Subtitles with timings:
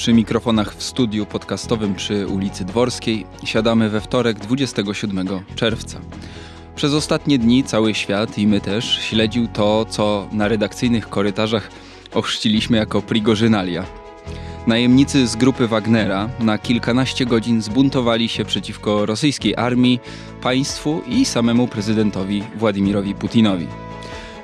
[0.00, 6.00] Przy mikrofonach w studiu podcastowym przy ulicy Dworskiej siadamy we wtorek 27 czerwca.
[6.76, 11.70] Przez ostatnie dni cały świat i my też śledził to, co na redakcyjnych korytarzach
[12.14, 13.84] ochrzciliśmy jako prigorzynalia.
[14.66, 20.00] Najemnicy z grupy Wagnera na kilkanaście godzin zbuntowali się przeciwko rosyjskiej armii,
[20.42, 23.66] państwu i samemu prezydentowi Władimirowi Putinowi.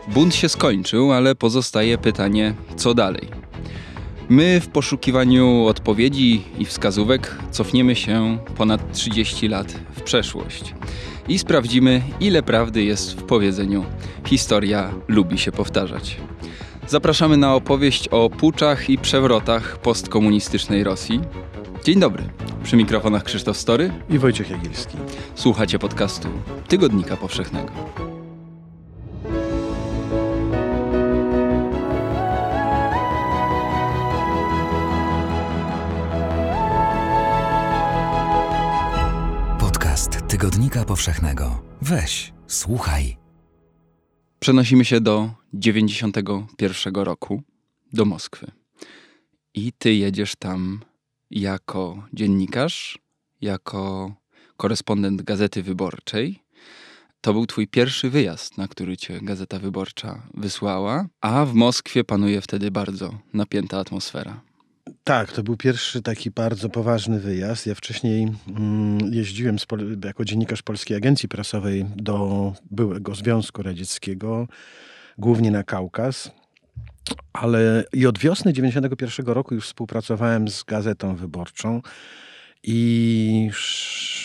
[0.08, 3.45] Bunt się skończył, ale pozostaje pytanie, co dalej?
[4.28, 10.74] My w poszukiwaniu odpowiedzi i wskazówek cofniemy się ponad 30 lat w przeszłość
[11.28, 13.84] i sprawdzimy, ile prawdy jest w powiedzeniu
[14.24, 16.16] historia lubi się powtarzać.
[16.88, 21.20] Zapraszamy na opowieść o puczach i przewrotach postkomunistycznej Rosji.
[21.84, 22.22] Dzień dobry.
[22.62, 24.96] Przy mikrofonach Krzysztof Story i Wojciech Jagielski.
[25.34, 26.28] Słuchacie podcastu
[26.68, 28.15] Tygodnika Powszechnego.
[40.46, 41.62] Tygodnika Powszechnego.
[41.82, 43.16] Weź, słuchaj.
[44.38, 47.42] Przenosimy się do 91 roku,
[47.92, 48.50] do Moskwy.
[49.54, 50.80] I ty jedziesz tam
[51.30, 52.98] jako dziennikarz,
[53.40, 54.12] jako
[54.56, 56.42] korespondent Gazety Wyborczej.
[57.20, 62.40] To był twój pierwszy wyjazd, na który cię Gazeta Wyborcza wysłała, a w Moskwie panuje
[62.40, 64.45] wtedy bardzo napięta atmosfera.
[65.04, 67.66] Tak, to był pierwszy taki bardzo poważny wyjazd.
[67.66, 69.56] Ja wcześniej mm, jeździłem
[70.04, 74.48] jako dziennikarz Polskiej Agencji Prasowej do byłego Związku Radzieckiego,
[75.18, 76.30] głównie na Kaukaz.
[77.32, 81.82] Ale i od wiosny 91 roku już współpracowałem z Gazetą Wyborczą.
[82.62, 83.50] I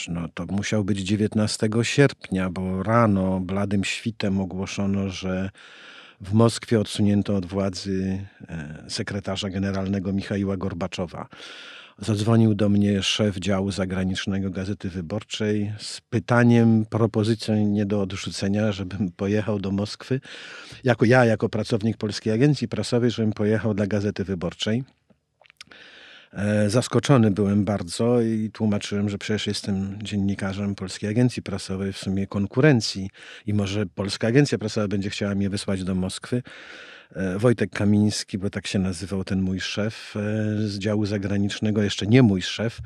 [0.08, 5.50] no, to musiał być 19 sierpnia, bo rano bladym świtem ogłoszono, że
[6.22, 11.27] w Moskwie odsunięto od władzy e, sekretarza generalnego Michaiła Gorbaczowa.
[11.97, 19.11] Zadzwonił do mnie szef działu zagranicznego Gazety Wyborczej z pytaniem, propozycją nie do odrzucenia, żebym
[19.11, 20.20] pojechał do Moskwy,
[20.83, 24.83] jako ja, jako pracownik Polskiej Agencji Prasowej, żebym pojechał dla Gazety Wyborczej.
[26.33, 32.27] E, zaskoczony byłem bardzo i tłumaczyłem, że przecież jestem dziennikarzem Polskiej Agencji Prasowej, w sumie
[32.27, 33.09] konkurencji
[33.45, 36.43] i może Polska Agencja Prasowa będzie chciała mnie wysłać do Moskwy.
[37.15, 40.20] E, Wojtek Kamiński, bo tak się nazywał ten mój szef e,
[40.67, 42.80] z działu zagranicznego, jeszcze nie mój szef,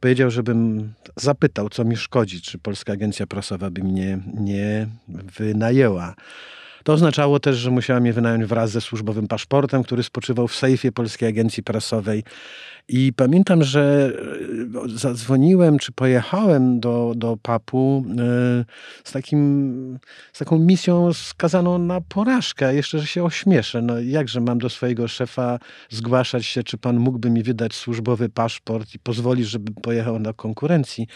[0.00, 6.14] powiedział, żebym zapytał, co mi szkodzi, czy Polska Agencja Prasowa by mnie nie wynajęła.
[6.84, 10.92] To oznaczało też, że musiałem je wynająć wraz ze służbowym paszportem, który spoczywał w sejfie
[10.92, 12.22] Polskiej Agencji Prasowej.
[12.88, 14.12] I pamiętam, że
[14.84, 18.64] e, zadzwoniłem, czy pojechałem do, do papu e,
[19.04, 19.98] z, takim,
[20.32, 22.74] z taką misją skazaną na porażkę.
[22.74, 23.82] Jeszcze, że się ośmieszę.
[23.82, 25.58] No jakże mam do swojego szefa
[25.90, 31.06] zgłaszać się, czy pan mógłby mi wydać służbowy paszport i pozwolić, żeby pojechał na konkurencji.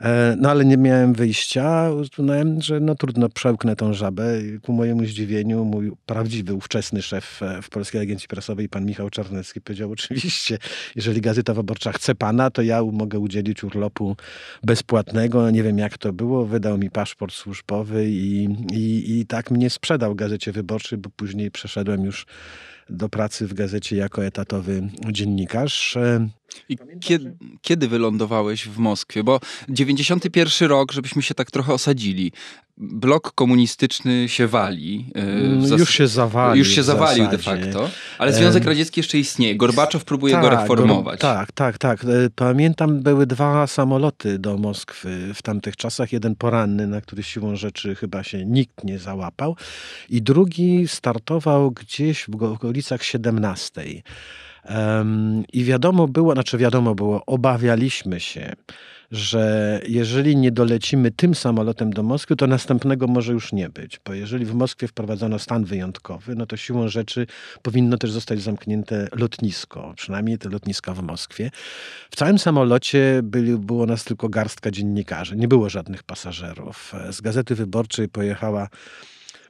[0.00, 1.90] E, no ale nie miałem wyjścia.
[1.90, 4.42] Uznałem, że no trudno, przełknę tą żabę.
[4.42, 9.10] I ku mojemu zdziwieniu mój prawdziwy, ówczesny szef e, w Polskiej Agencji Prasowej, pan Michał
[9.10, 10.58] Czarnecki, powiedział oczywiście,
[10.96, 14.16] jeżeli Gazeta Wyborcza chce pana, to ja mogę udzielić urlopu
[14.62, 15.50] bezpłatnego.
[15.50, 16.46] Nie wiem jak to było.
[16.46, 22.04] Wydał mi paszport służbowy i, i, i tak mnie sprzedał Gazecie Wyborczej, bo później przeszedłem
[22.04, 22.26] już
[22.90, 25.98] do pracy w gazecie jako etatowy dziennikarz.
[26.54, 29.24] E, I kiedy, kiedy wylądowałeś w Moskwie?
[29.24, 32.32] Bo 91 rok, żebyśmy się tak trochę osadzili.
[32.78, 35.10] Blok komunistyczny się wali.
[35.68, 36.64] No już się zawalił.
[36.64, 37.90] Już się zawalił de facto.
[38.18, 39.56] Ale Związek Radziecki jeszcze istnieje.
[39.56, 41.20] Gorbaczow próbuje tak, go reformować.
[41.20, 42.04] tak, tak, tak.
[42.04, 46.12] E, pamiętam, były dwa samoloty do Moskwy w tamtych czasach.
[46.12, 49.56] Jeden poranny, na który siłą rzeczy chyba się nikt nie załapał.
[50.08, 53.82] I drugi startował gdzieś w okolicach 17.
[55.52, 58.52] I wiadomo było, znaczy wiadomo było, obawialiśmy się,
[59.10, 64.00] że jeżeli nie dolecimy tym samolotem do Moskwy, to następnego może już nie być.
[64.04, 67.26] Bo jeżeli w Moskwie wprowadzono stan wyjątkowy, no to siłą rzeczy
[67.62, 71.50] powinno też zostać zamknięte lotnisko, przynajmniej te lotniska w Moskwie.
[72.10, 76.92] W całym samolocie byli, było nas tylko garstka dziennikarzy, nie było żadnych pasażerów.
[77.10, 78.68] Z Gazety Wyborczej pojechała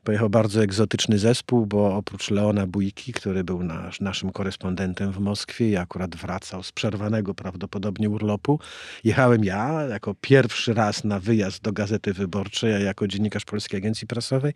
[0.07, 5.71] pojechał bardzo egzotyczny zespół, bo oprócz Leona Bujki, który był nasz, naszym korespondentem w Moskwie
[5.71, 8.61] i akurat wracał z przerwanego prawdopodobnie urlopu,
[9.05, 14.07] jechałem ja jako pierwszy raz na wyjazd do Gazety Wyborczej, a jako dziennikarz Polskiej Agencji
[14.07, 14.53] Prasowej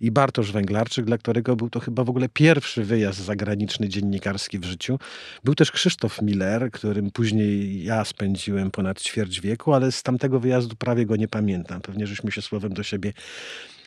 [0.00, 4.64] i Bartosz Węglarczyk, dla którego był to chyba w ogóle pierwszy wyjazd zagraniczny dziennikarski w
[4.64, 4.98] życiu.
[5.44, 10.76] Był też Krzysztof Miller, którym później ja spędziłem ponad ćwierć wieku, ale z tamtego wyjazdu
[10.76, 11.80] prawie go nie pamiętam.
[11.80, 13.12] Pewnie żeśmy się słowem do siebie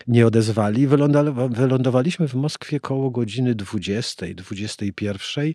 [0.08, 0.88] nie odezwali.
[1.50, 5.54] Wylądowaliśmy w Moskwie koło godziny 20, 21.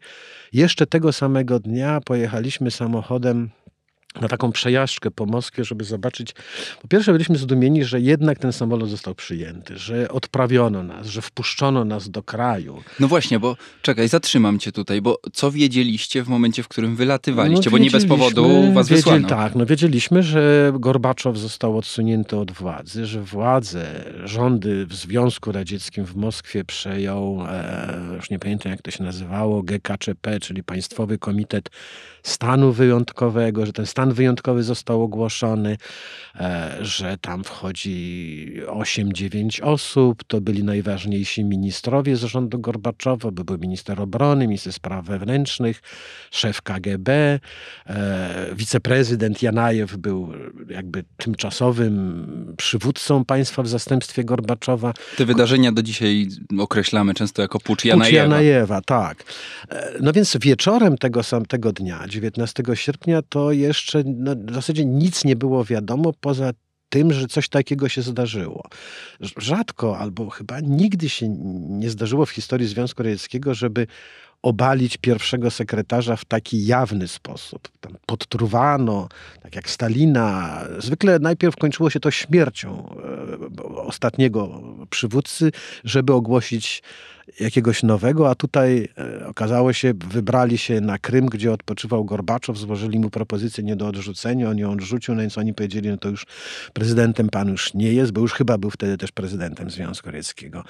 [0.53, 3.51] Jeszcze tego samego dnia pojechaliśmy samochodem
[4.21, 6.33] na taką przejażdżkę po Moskwie, żeby zobaczyć.
[6.83, 11.85] Po pierwsze, byliśmy zdumieni, że jednak ten samolot został przyjęty, że odprawiono nas, że wpuszczono
[11.85, 12.83] nas do kraju.
[13.01, 17.71] No właśnie, bo czekaj, zatrzymam cię tutaj, bo co wiedzieliście w momencie, w którym wylatywaliście?
[17.71, 19.29] bo nie bez powodu was wiedzieli, wysłano.
[19.29, 26.05] Tak, no wiedzieliśmy, że Gorbaczow został odsunięty od władzy, że władze, rządy w Związku Radzieckim
[26.05, 31.71] w Moskwie przejął, e, już nie pamiętam jak to się nazywało, GKCP, czyli Państwowy Komitet
[32.23, 35.77] Stanu Wyjątkowego, że ten stan wyjątkowy został ogłoszony,
[36.35, 43.59] e, że tam wchodzi 8-9 osób, to byli najważniejsi ministrowie z rządu Gorbaczowa, bo był
[43.59, 45.83] minister obrony, minister spraw wewnętrznych,
[46.31, 47.41] szef KGB,
[47.87, 50.33] e, wiceprezydent Janajew był
[50.69, 54.93] jakby tymczasowym przywódcą państwa w zastępstwie Gorbaczowa.
[55.17, 56.29] Te wydarzenia do dzisiaj
[56.59, 58.23] określamy często jako pucz Pucz Janajewa.
[58.23, 59.25] Janajewa, tak.
[59.69, 65.25] E, No więc wieczorem tego samego dnia, 19 sierpnia, to jeszcze no, w zasadzie nic
[65.25, 66.51] nie było wiadomo poza
[66.89, 68.63] tym, że coś takiego się zdarzyło.
[69.21, 71.29] Rz- Rzadko albo chyba nigdy się
[71.69, 73.87] nie zdarzyło w historii Związku Radzieckiego, żeby
[74.43, 77.69] obalić pierwszego sekretarza w taki jawny sposób.
[77.81, 79.09] Tam podtruwano,
[79.43, 80.61] tak jak Stalina.
[80.79, 82.97] Zwykle najpierw kończyło się to śmiercią
[83.59, 85.53] e, ostatniego przywódcy,
[85.85, 86.83] żeby ogłosić
[87.41, 92.99] jakiegoś nowego, a tutaj e, okazało się, wybrali się na Krym, gdzie odpoczywał Gorbaczow, złożyli
[92.99, 96.27] mu propozycję nie do odrzucenia, on ją odrzucił, no więc oni powiedzieli, no to już
[96.73, 100.65] prezydentem pan już nie jest, bo już chyba był wtedy też prezydentem Związku Radzieckiego.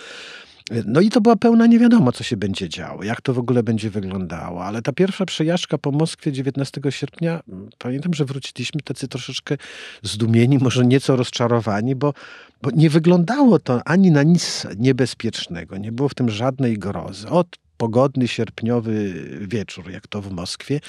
[0.87, 3.63] No i to była pełna nie wiadomo, co się będzie działo, jak to w ogóle
[3.63, 4.65] będzie wyglądało.
[4.65, 9.57] Ale ta pierwsza przejażdżka po Moskwie 19 sierpnia, m, pamiętam, że wróciliśmy tacy troszeczkę
[10.03, 12.15] zdumieni, może nieco rozczarowani, bo,
[12.63, 15.77] bo nie wyglądało to ani na nic niebezpiecznego.
[15.77, 17.29] Nie było w tym żadnej grozy.
[17.29, 20.81] Od pogodny sierpniowy wieczór, jak to w Moskwie.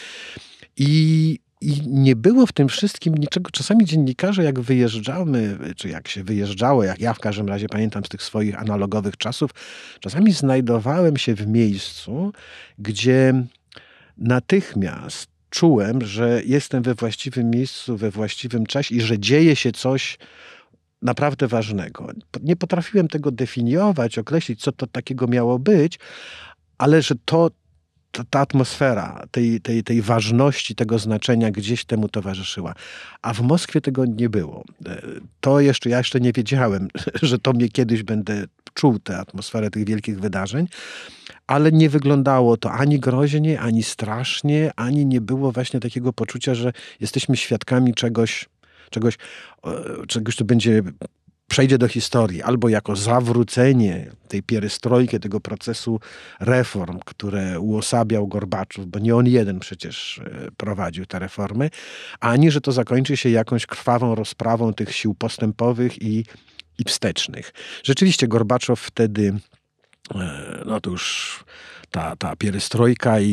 [0.78, 3.52] I, I nie było w tym wszystkim niczego.
[3.52, 8.10] Czasami dziennikarze, jak wyjeżdżamy, czy jak się wyjeżdżało, jak ja w każdym razie pamiętam z
[8.10, 9.52] tych swoich analogowych czasów,
[10.00, 12.34] czasami znajdowałem się w miejscu,
[12.80, 13.34] gdzie
[14.18, 20.18] natychmiast czułem, że jestem we właściwym miejscu, we właściwym czasie i że dzieje się coś
[21.04, 22.08] naprawdę ważnego.
[22.44, 26.00] Nie potrafiłem tego definiować, określić, co to takiego miało być,
[26.78, 27.52] ale że to,
[28.30, 32.74] ta atmosfera tej, tej, tej ważności, tego znaczenia gdzieś temu towarzyszyła.
[33.22, 34.64] A w Moskwie tego nie było.
[35.42, 36.88] To jeszcze, ja jeszcze nie wiedziałem,
[37.22, 40.68] że to mnie kiedyś będę czuł tę atmosferę tych wielkich wydarzeń,
[41.48, 46.74] ale nie wyglądało to ani groźnie, ani strasznie, ani nie było właśnie takiego poczucia, że
[47.00, 48.50] jesteśmy świadkami czegoś,
[48.94, 49.18] czegoś,
[49.66, 50.84] e, czegoś co będzie
[51.48, 56.00] przejdzie do historii, albo jako zawrócenie tej pierestrojki, tego procesu
[56.40, 61.70] reform, które uosabiał Gorbaczów, bo nie on jeden przecież e, prowadził te reformy,
[62.20, 66.26] ani że to zakończy się jakąś krwawą rozprawą tych sił postępowych i,
[66.80, 67.54] i wstecznych.
[67.84, 69.34] Rzeczywiście Gorbaczow wtedy,
[70.16, 71.44] e, no to już
[71.94, 73.28] ta, ta pierestrojka i,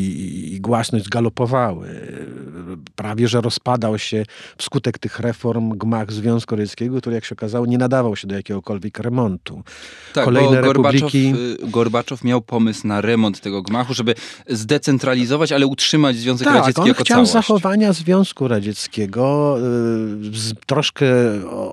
[0.55, 1.89] i głasność galopowały.
[2.97, 4.25] Prawie, że rozpadał się
[4.59, 8.99] wskutek tych reform gmach Związku Radzieckiego, który jak się okazało nie nadawał się do jakiegokolwiek
[8.99, 9.63] remontu.
[10.15, 11.35] Tak, Kolejne bo Gorbaczow, republiki-
[11.65, 14.15] y, Gorbaczow miał pomysł na remont tego gmachu, żeby
[14.49, 17.33] zdecentralizować, ale utrzymać Związek Tak, Radziecki on jako chciał całość.
[17.33, 21.07] zachowania Związku Radzieckiego, y, troszkę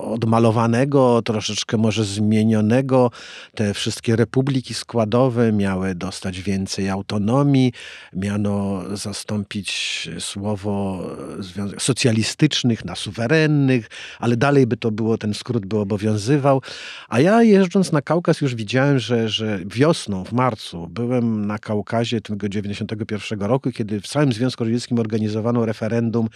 [0.01, 3.11] odmalowanego, troszeczkę może zmienionego.
[3.55, 7.73] Te wszystkie republiki składowe miały dostać więcej autonomii,
[8.13, 11.03] miano zastąpić słowo
[11.39, 16.61] związa- socjalistycznych na suwerennych, ale dalej by to było, ten skrót by obowiązywał.
[17.09, 22.21] A ja jeżdżąc na Kaukaz już widziałem, że, że wiosną, w marcu, byłem na Kaukazie
[22.21, 26.27] tego 91 roku, kiedy w całym Związku Radzieckim organizowano referendum,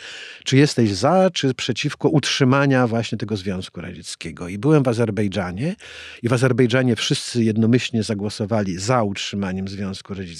[0.44, 4.48] czy jesteś za, czy przeciwko utrzymania właśnie tego Związku Radzieckiego.
[4.48, 5.76] I byłem w Azerbejdżanie
[6.24, 10.31] i w Azerbejdżanie wszyscy jednomyślnie zagłosowali za utrzymaniem Związku Radzieckiego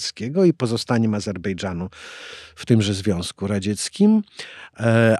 [0.44, 1.88] i pozostaniem Azerbejdżanu
[2.54, 4.22] w tymże Związku Radzieckim.
[4.80, 5.16] E,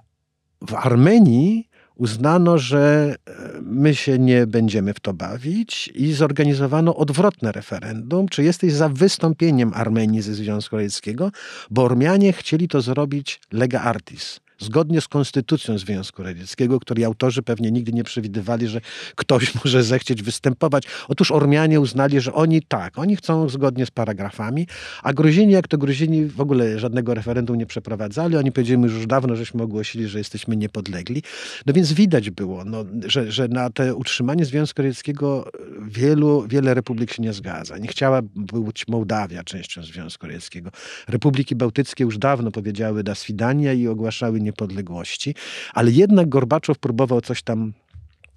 [0.62, 7.52] W Armenii uznano, że e, my się nie będziemy w to bawić i zorganizowano odwrotne
[7.52, 11.30] referendum, czy jesteś za wystąpieniem Armenii ze Związku Radzieckiego,
[11.70, 17.70] bo Ormianie chcieli to zrobić lega artis, zgodnie z konstytucją Związku Radzieckiego, której autorzy pewnie
[17.70, 18.80] nigdy nie przewidywali, że
[19.16, 20.84] ktoś może zechcieć występować.
[21.08, 24.66] Otóż Ormianie uznali, że oni tak, oni chcą zgodnie z paragrafami,
[25.02, 29.36] a Gruzini, jak to Gruzini w ogóle żadnego referendum nie przeprowadzali, oni powiedzieli, już dawno
[29.36, 31.22] żeśmy ogłosili, że jesteśmy niepodlegli.
[31.66, 35.50] No więc widać było, no, że, że na te utrzymanie Związku Radzieckiego
[35.82, 37.78] wielu, wiele republik się nie zgadza.
[37.78, 40.70] Nie chciała być Mołdawia częścią Związku Radzieckiego.
[41.08, 45.34] Republiki Bałtyckie już dawno powiedziały da swidania i ogłaszały niepodległości,
[45.74, 47.72] ale jednak Gorbaczow próbował coś tam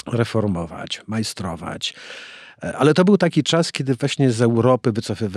[0.08, 1.94] reformować, majstrować.
[2.64, 4.92] E, ale to był taki czas, kiedy właśnie z Europy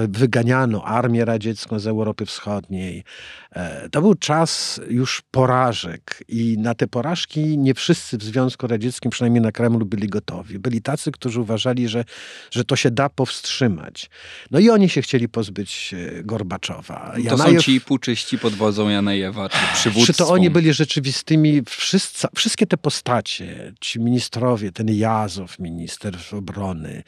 [0.09, 3.05] wyganiano armię radziecką z Europy Wschodniej.
[3.53, 9.11] E, to był czas już porażek i na te porażki nie wszyscy w Związku Radzieckim,
[9.11, 10.59] przynajmniej na Kremlu, byli gotowi.
[10.59, 12.05] Byli tacy, którzy uważali, że,
[12.51, 14.11] że to się da powstrzymać.
[14.51, 17.13] No i oni się chcieli pozbyć e, Gorbaczowa.
[17.15, 17.57] To Janajew...
[17.57, 20.13] są ci puczyści pod wodzą Janajewa, czy przywództwą.
[20.13, 27.03] Czy to oni byli rzeczywistymi, wszyscy, wszystkie te postacie, ci ministrowie, ten Jazow, minister obrony,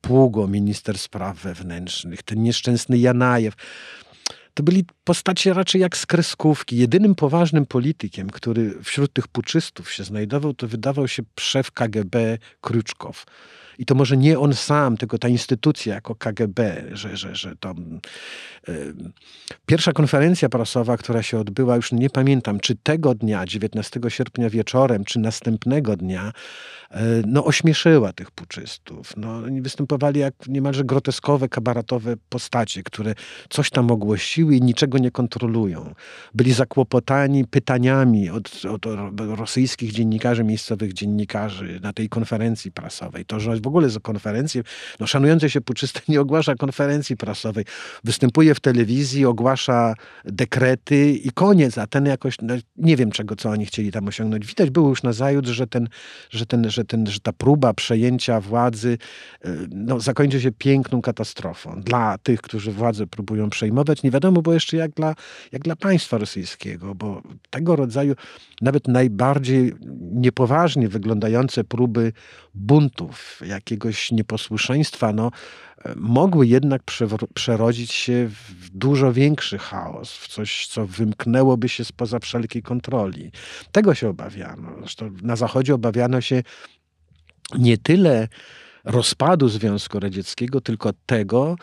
[0.00, 3.54] Pługo, minister spraw wewnętrznych, ten nieszczęsny Janajew.
[4.54, 6.76] To byli postacie raczej jak z kreskówki.
[6.76, 13.24] Jedynym poważnym politykiem, który wśród tych puczystów się znajdował, to wydawał się szef KGB Kruczkow.
[13.78, 17.74] I to może nie on sam, tylko ta instytucja jako KGB, że, że, że to...
[18.68, 18.94] Yy,
[19.66, 25.04] pierwsza konferencja prasowa, która się odbyła, już nie pamiętam, czy tego dnia, 19 sierpnia wieczorem,
[25.04, 26.32] czy następnego dnia,
[26.90, 29.12] yy, no ośmieszyła tych puczystów.
[29.16, 33.14] No, oni występowali jak niemalże groteskowe, kabaratowe postacie, które
[33.48, 35.94] coś tam ogłosiły i niczego nie kontrolują.
[36.34, 38.86] Byli zakłopotani pytaniami od, od
[39.18, 43.24] rosyjskich dziennikarzy, miejscowych dziennikarzy na tej konferencji prasowej.
[43.24, 44.62] To, że w ogóle za konferencję.
[45.00, 47.64] No, szanujący się puczysty nie ogłasza konferencji prasowej.
[48.04, 49.94] Występuje w telewizji, ogłasza
[50.24, 54.46] dekrety i koniec, a ten jakoś, no, nie wiem czego, co oni chcieli tam osiągnąć.
[54.46, 55.88] Widać było już na zajutrz, że, ten,
[56.30, 58.98] że, ten, że, ten, że ta próba przejęcia władzy
[59.46, 61.80] y, no, zakończy się piękną katastrofą.
[61.80, 65.14] Dla tych, którzy władzę próbują przejmować, nie wiadomo było jeszcze jak dla,
[65.52, 68.14] jak dla państwa rosyjskiego, bo tego rodzaju
[68.60, 69.74] nawet najbardziej
[70.12, 72.12] niepoważnie wyglądające próby
[72.54, 75.30] buntów, jakiegoś nieposłuszeństwa, no,
[75.96, 76.82] mogły jednak
[77.34, 83.30] przerodzić się w dużo większy chaos, w coś, co wymknęłoby się spoza wszelkiej kontroli.
[83.72, 84.72] Tego się obawiano.
[84.78, 86.42] Zresztą na Zachodzie obawiano się
[87.58, 88.28] nie tyle
[88.84, 91.56] rozpadu Związku Radzieckiego, tylko tego,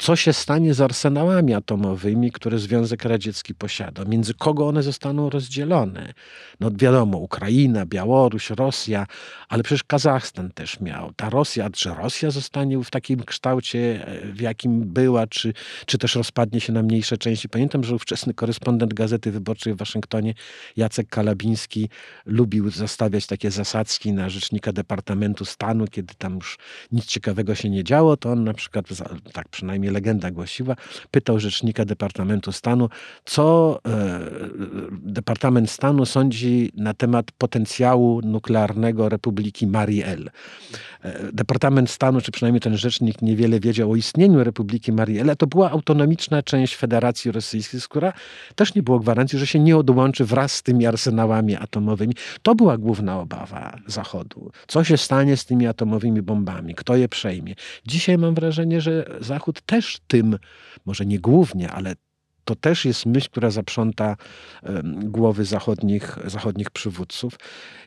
[0.00, 6.12] co się stanie z arsenałami atomowymi, które Związek Radziecki posiada, między kogo one zostaną rozdzielone.
[6.60, 9.06] No wiadomo, Ukraina, Białoruś, Rosja,
[9.48, 11.12] ale przecież Kazachstan też miał.
[11.12, 15.52] Ta Rosja, czy Rosja zostanie w takim kształcie, e, w jakim była, czy,
[15.86, 17.48] czy też rozpadnie się na mniejsze części.
[17.48, 20.34] Pamiętam, że ówczesny korespondent Gazety Wyborczej w Waszyngtonie,
[20.76, 21.88] Jacek Kalabiński,
[22.26, 26.58] lubił zastawiać takie zasadzki na rzecznika Departamentu Stanu, kiedy tam już
[26.92, 28.86] nic ciekawego się nie działo, to on na przykład,
[29.32, 30.76] tak przynajmniej legenda głosiła,
[31.10, 32.88] pytał rzecznika Departamentu Stanu,
[33.24, 34.20] co e,
[34.92, 40.30] Departament Stanu sądzi na temat potencjału nuklearnego Republiki Mariel.
[41.02, 45.70] E, Departament Stanu, czy przynajmniej ten rzecznik niewiele wiedział o istnieniu Republiki Mariel, to była
[45.70, 48.12] autonomiczna część Federacji Rosyjskiej, która
[48.54, 52.14] też nie było gwarancji, że się nie odłączy wraz z tymi arsenałami atomowymi.
[52.42, 54.50] To była główna obawa Zachodu.
[54.66, 56.74] Co się stanie z tymi atomowymi bombami?
[56.74, 57.54] Kto je przejmie?
[57.86, 60.38] Dzisiaj mam wrażenie, że Zachód też tym,
[60.86, 61.94] może nie głównie, ale
[62.44, 64.16] to też jest myśl, która zaprząta
[64.86, 67.38] głowy zachodnich, zachodnich przywódców.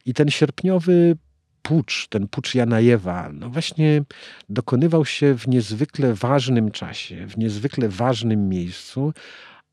[0.05, 1.17] I ten sierpniowy
[1.63, 4.03] pucz, ten pucz Janajewa, no właśnie
[4.49, 9.13] dokonywał się w niezwykle ważnym czasie, w niezwykle ważnym miejscu,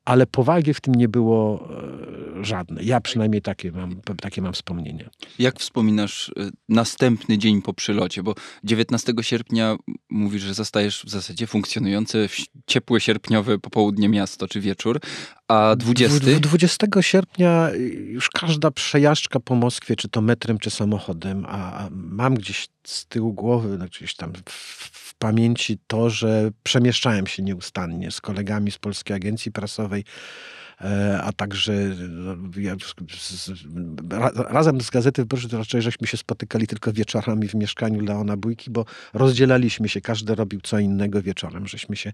[0.04, 1.68] ale powagi w tym nie było
[2.40, 2.86] e, żadnej.
[2.86, 5.10] Ja przynajmniej takie mam, takie mam wspomnienia.
[5.38, 8.22] Jak wspominasz e, następny dzień po przylocie?
[8.22, 9.76] Bo 19 sierpnia
[10.10, 15.00] mówisz, że zostajesz w zasadzie funkcjonujące w ciepłe sierpniowe popołudnie miasto czy wieczór,
[15.48, 16.40] a 20?
[16.40, 17.70] 20 sierpnia
[18.06, 23.32] już każda przejażdżka po Moskwie, czy to metrem, czy samochodem, a mam gdzieś z tyłu
[23.32, 29.16] głowy, no gdzieś tam w, pamięci to, że przemieszczałem się nieustannie z kolegami z Polskiej
[29.16, 30.04] Agencji Prasowej
[31.22, 31.72] a także
[32.08, 32.76] no, ja,
[33.20, 33.50] z,
[34.10, 38.70] ra, razem z Gazety Wyborczej raczej żeśmy się spotykali tylko wieczorami w mieszkaniu Leona Bójki,
[38.70, 38.84] bo
[39.14, 42.12] rozdzielaliśmy się, każdy robił co innego wieczorem, żeśmy się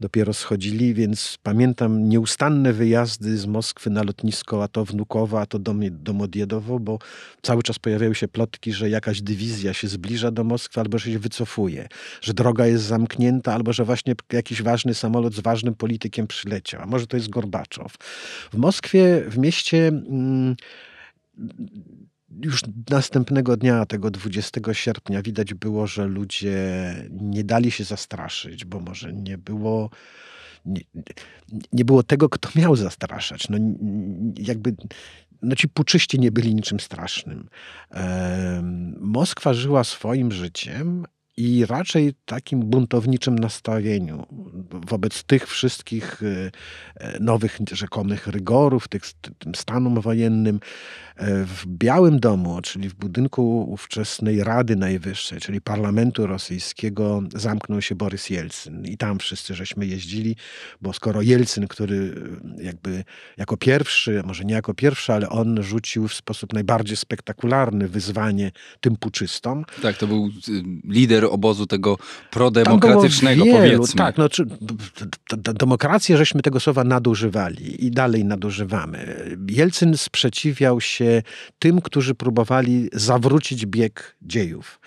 [0.00, 5.58] dopiero schodzili, więc pamiętam nieustanne wyjazdy z Moskwy na lotnisko, a to Wnukowo, a to
[5.58, 6.98] do, do Modiedowo, bo
[7.42, 11.18] cały czas pojawiały się plotki, że jakaś dywizja się zbliża do Moskwy albo że się
[11.18, 11.88] wycofuje,
[12.20, 16.86] że droga jest zamknięta albo że właśnie jakiś ważny samolot z ważnym politykiem przyleciał, a
[16.86, 17.91] może to jest Gorbaczow.
[18.52, 20.56] W Moskwie, w mieście mm,
[22.42, 26.58] już następnego dnia, tego 20 sierpnia, widać było, że ludzie
[27.10, 29.90] nie dali się zastraszyć, bo może nie było.
[30.64, 30.80] Nie,
[31.72, 33.48] nie było tego, kto miał zastraszać.
[33.48, 33.58] No,
[34.38, 34.74] jakby
[35.42, 37.48] no ci puczyści nie byli niczym strasznym.
[39.00, 44.26] Moskwa żyła swoim życiem, i raczej takim buntowniczym nastawieniu
[44.70, 46.50] wobec tych wszystkich e,
[46.96, 49.02] e, nowych rzekomych rygorów, tych,
[49.38, 50.60] tym stanom wojennym.
[51.16, 57.94] E, w Białym Domu, czyli w budynku ówczesnej Rady Najwyższej, czyli parlamentu rosyjskiego, zamknął się
[57.94, 58.84] Borys Jelcyn.
[58.84, 60.36] I tam wszyscy żeśmy jeździli,
[60.80, 62.14] bo skoro Jelcyn, który
[62.58, 63.04] jakby
[63.36, 68.96] jako pierwszy, może nie jako pierwszy, ale on rzucił w sposób najbardziej spektakularny wyzwanie tym
[68.96, 69.64] puczystom.
[69.82, 70.62] Tak, to był y,
[71.22, 71.98] lider obozu tego
[72.30, 73.98] prodemokratycznego, wielu, powiedzmy.
[73.98, 74.46] Tak, no, czy,
[75.36, 79.30] demokrację żeśmy tego słowa nadużywali i dalej nadużywamy.
[79.48, 81.22] Jelcyn sprzeciwiał się
[81.58, 84.80] tym, którzy próbowali zawrócić bieg dziejów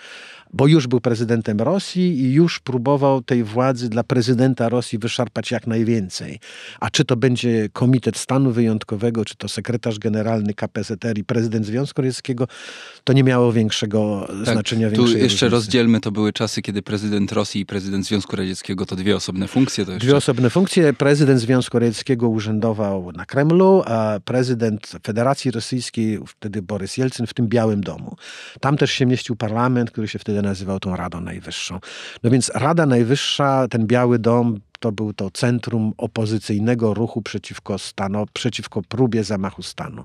[0.52, 5.66] bo już był prezydentem Rosji i już próbował tej władzy dla prezydenta Rosji wyszarpać jak
[5.66, 6.40] najwięcej.
[6.80, 12.02] A czy to będzie Komitet Stanu Wyjątkowego, czy to sekretarz generalny KPZR i prezydent Związku
[12.02, 12.48] Radzieckiego,
[13.04, 14.90] to nie miało większego tak, znaczenia.
[14.90, 15.48] Tu jeszcze różnicy.
[15.48, 19.84] rozdzielmy, to były czasy, kiedy prezydent Rosji i prezydent Związku Radzieckiego to dwie osobne funkcje.
[19.84, 20.06] To jeszcze...
[20.06, 20.92] Dwie osobne funkcje.
[20.92, 27.48] Prezydent Związku Radzieckiego urzędował na Kremlu, a prezydent Federacji Rosyjskiej, wtedy Borys Jelcyn, w tym
[27.48, 28.16] Białym Domu.
[28.60, 31.80] Tam też się mieścił parlament, który się wtedy nazywał tą Radą Najwyższą.
[32.22, 38.26] No więc Rada Najwyższa, ten Biały Dom, to był to centrum opozycyjnego ruchu przeciwko stanu,
[38.32, 40.04] przeciwko próbie zamachu stanu.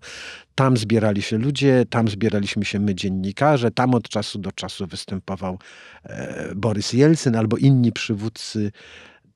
[0.56, 5.60] Tam zbierali się ludzie, tam zbieraliśmy się my dziennikarze, tam od czasu do czasu występował
[6.04, 8.72] e, Borys Jelcyn albo inni przywódcy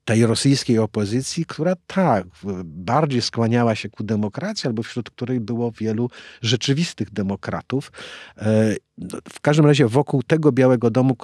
[0.06, 2.26] tej rosyjskiej opozycji, która tak,
[2.64, 6.10] bardziej skłaniała się ku demokracji, albo wśród której było wielu
[6.42, 7.92] rzeczywistych demokratów.
[8.38, 11.16] E, no, w każdym razie wokół tego Białego Domu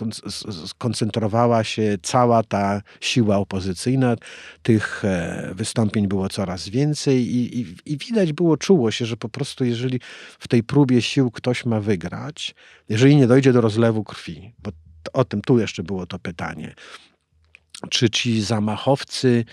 [0.66, 4.16] skoncentrowała się cała ta siła opozycyjna.
[4.62, 9.28] Tych e, wystąpień było coraz więcej i, i, i widać było, czuło się, że po
[9.28, 10.00] prostu jeżeli
[10.38, 12.54] w tej próbie sił ktoś ma wygrać,
[12.88, 14.70] jeżeli nie dojdzie do rozlewu krwi, bo
[15.12, 16.74] o tym tu jeszcze było to pytanie,
[17.90, 19.44] czy ci zamachowcy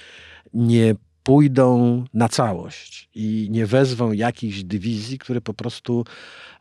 [0.53, 6.05] nie pójdą na całość i nie wezwą jakichś dywizji, które po prostu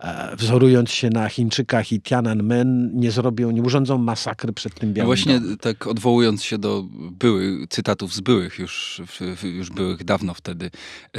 [0.00, 5.07] e, wzorując się na Chińczykach i Tiananmen nie zrobią, nie urządzą masakry przed tym białym
[5.07, 5.59] no Właśnie domem.
[5.59, 9.02] tak odwołując się do byłych, cytatów z byłych już,
[9.42, 10.70] już byłych dawno wtedy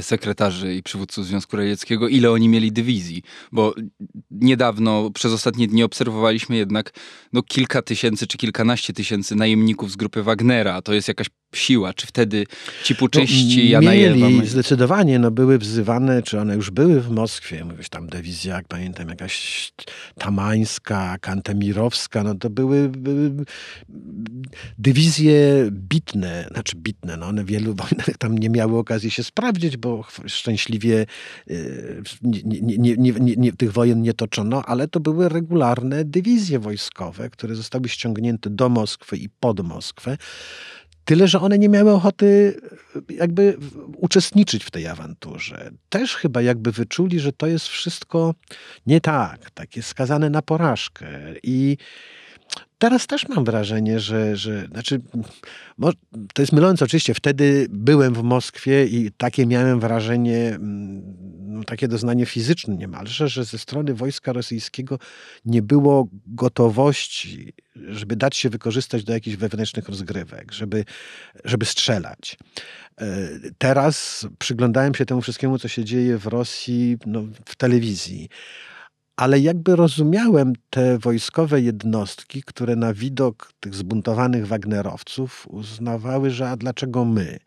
[0.01, 3.73] sekretarzy i przywódców Związku Radzieckiego, ile oni mieli dywizji, bo
[4.41, 6.91] niedawno przez ostatnie dni obserwowaliśmy jednak
[7.33, 10.81] no, kilka tysięcy czy kilkanaście tysięcy najemników z grupy Wagnera.
[10.81, 12.45] To jest jakaś siła, czy wtedy
[12.83, 13.81] ci puczyści no.
[13.81, 18.67] Mieli, zdecydowanie, no były wzywane, czy one już były w Moskwie, mówisz tam dywizja, jak
[18.67, 19.71] pamiętam, jakaś
[20.17, 23.45] tamańska, kantemirowska, no to były, były
[24.77, 29.77] dywizje bitne, znaczy bitne, no one w wielu wojnach tam nie miały okazji się sprawdzić,
[29.77, 31.05] bo szczęśliwie
[31.49, 37.55] y, nie, nie, nie, tych wojen nie toczono, ale to były regularne dywizje wojskowe, które
[37.55, 40.17] zostały ściągnięte do Moskwy i pod Moskwę.
[41.09, 42.61] Tyle, że one nie miały ochoty
[43.09, 43.57] jakby
[43.95, 45.71] uczestniczyć w tej awanturze.
[45.89, 48.35] Też chyba jakby wyczuli, że to jest wszystko
[48.87, 51.07] nie tak, takie skazane na porażkę.
[51.43, 51.77] I
[52.79, 55.01] teraz też mam wrażenie, że, że znaczy,
[56.33, 57.13] to jest mylące oczywiście.
[57.13, 61.01] Wtedy byłem w Moskwie i takie miałem wrażenie, mm,
[61.39, 64.99] no, takie doznanie fizyczne niemalże, że ze strony wojska rosyjskiego
[65.45, 70.85] nie było gotowości, żeby dać się wykorzystać do jakichś wewnętrznych rozgrywek, żeby,
[71.45, 72.37] żeby strzelać.
[73.01, 73.05] E,
[73.57, 78.29] teraz przyglądałem się temu wszystkiemu, co się dzieje w Rosji no, w telewizji
[79.19, 86.57] ale jakby rozumiałem te wojskowe jednostki, które na widok tych zbuntowanych Wagnerowców uznawały, że a
[86.57, 87.39] dlaczego my?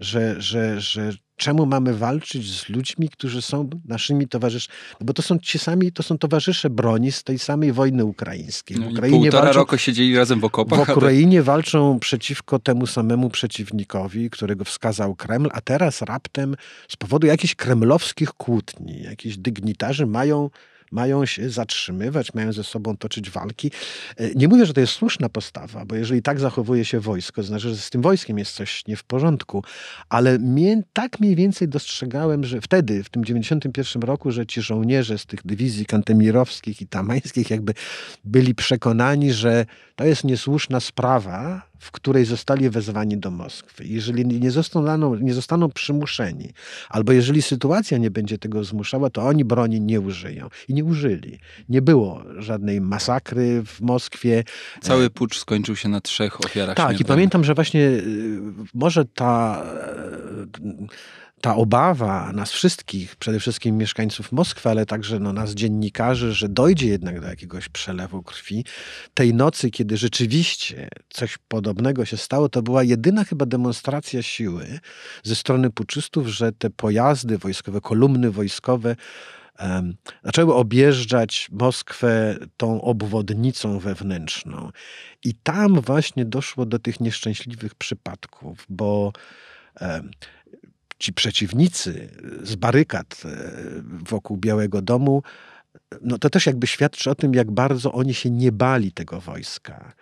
[0.00, 4.78] Że, że, że czemu mamy walczyć z ludźmi, którzy są naszymi towarzyszami?
[5.00, 8.76] No bo to są ci sami, to są towarzysze broni z tej samej wojny ukraińskiej.
[8.76, 10.86] W no Ukrainie półtora walczą, roku siedzieli razem w okopach.
[10.86, 16.56] W Ukrainie walczą przeciwko temu samemu przeciwnikowi, którego wskazał Kreml, a teraz raptem
[16.88, 20.50] z powodu jakichś kremlowskich kłótni, jakiś dygnitarzy mają
[20.94, 23.70] mają się zatrzymywać, mają ze sobą toczyć walki.
[24.16, 27.48] E, nie mówię, że to jest słuszna postawa, bo jeżeli tak zachowuje się wojsko, to
[27.48, 29.64] znaczy, że z tym wojskiem jest coś nie w porządku,
[30.08, 35.18] ale mnie, tak mniej więcej dostrzegałem, że wtedy, w tym 91 roku, że ci żołnierze
[35.18, 37.74] z tych dywizji kantemirowskich i tamańskich jakby
[38.24, 43.84] byli przekonani, że to jest niesłuszna sprawa, w której zostali wezwani do Moskwy.
[43.86, 46.52] Jeżeli nie zostaną, nie zostaną przymuszeni,
[46.88, 50.48] albo jeżeli sytuacja nie będzie tego zmuszała, to oni broni nie użyją.
[50.68, 51.38] I nie użyli.
[51.68, 54.44] Nie było żadnej masakry w Moskwie.
[54.80, 58.40] Cały pucz skończył się na trzech ofiarach Tak, i pamiętam, że właśnie y,
[58.74, 59.62] może ta,
[61.44, 66.88] ta obawa nas wszystkich, przede wszystkim mieszkańców Moskwy, ale także no, nas dziennikarzy, że dojdzie
[66.88, 68.64] jednak do jakiegoś przelewu krwi.
[69.14, 74.80] Tej nocy, kiedy rzeczywiście coś podobnego się stało, to była jedyna chyba demonstracja siły
[75.22, 78.96] ze strony puczystów, że te pojazdy wojskowe, kolumny wojskowe
[79.58, 84.70] em, zaczęły objeżdżać Moskwę tą obwodnicą wewnętrzną.
[85.24, 89.12] I tam właśnie doszło do tych nieszczęśliwych przypadków, bo
[90.98, 92.08] ci przeciwnicy
[92.42, 93.28] z barykad e,
[93.84, 95.22] wokół Białego Domu,
[96.02, 99.92] no to też jakby świadczy o tym, jak bardzo oni się nie bali tego wojska.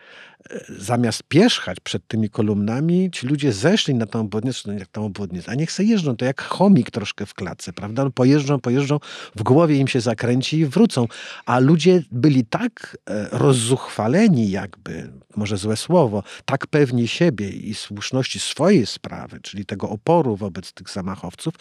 [0.51, 5.05] E, Zamiast pierzchać przed tymi kolumnami, ci ludzie zeszli na tą obwodnicę, no jak tą
[5.05, 8.05] obwodnicę, a niech se jeżdżą, to jak chomik troszkę w klatce, prawda?
[8.05, 8.99] No pojeżdżą, pojeżdżą,
[9.37, 11.07] w głowie im się zakręci i wrócą.
[11.47, 18.39] A ludzie byli tak e, rozzuchwaleni jakby, może złe słowo, tak pewni siebie i słuszności
[18.39, 21.55] swojej sprawy, czyli tego oporu wobec tych zamachowców,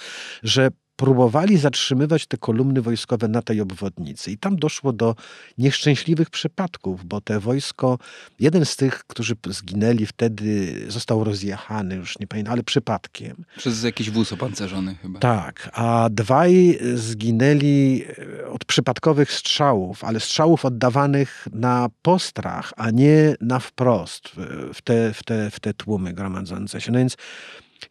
[0.43, 0.69] że
[1.05, 4.31] próbowali zatrzymywać te kolumny wojskowe na tej obwodnicy.
[4.31, 5.15] I tam doszło do
[5.57, 7.97] nieszczęśliwych przypadków, bo te wojsko,
[8.39, 13.45] jeden z tych, którzy zginęli wtedy, został rozjechany, już nie pamiętam, ale przypadkiem.
[13.57, 15.19] Przez jakiś wóz opancerzony chyba.
[15.19, 18.03] Tak, a dwaj zginęli
[18.43, 24.81] e, od przypadkowych strzałów, ale strzałów oddawanych na postrach, a nie na wprost w- w
[24.81, 26.91] te, w te, w te tłumy gromadzące się.
[26.91, 27.17] No więc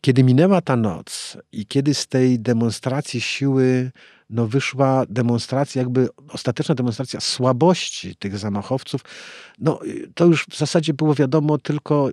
[0.00, 3.90] kiedy minęła ta noc i kiedy z tej demonstracji siły
[4.30, 9.00] no wyszła demonstracja, jakby ostateczna demonstracja słabości tych zamachowców,
[9.58, 9.78] no
[10.14, 12.10] to już w zasadzie było wiadomo tylko,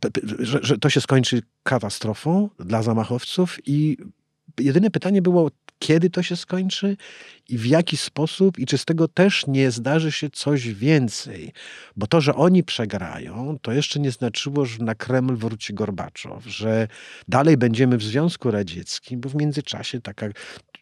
[0.00, 3.96] p- p- że, że to się skończy katastrofą dla zamachowców i
[4.60, 6.96] jedyne pytanie było, kiedy to się skończy
[7.48, 11.52] i w jaki sposób i czy z tego też nie zdarzy się coś więcej.
[11.96, 16.88] Bo to, że oni przegrają, to jeszcze nie znaczyło, że na Kreml wróci Gorbaczow, że
[17.28, 20.26] dalej będziemy w Związku Radzieckim, bo w międzyczasie taka,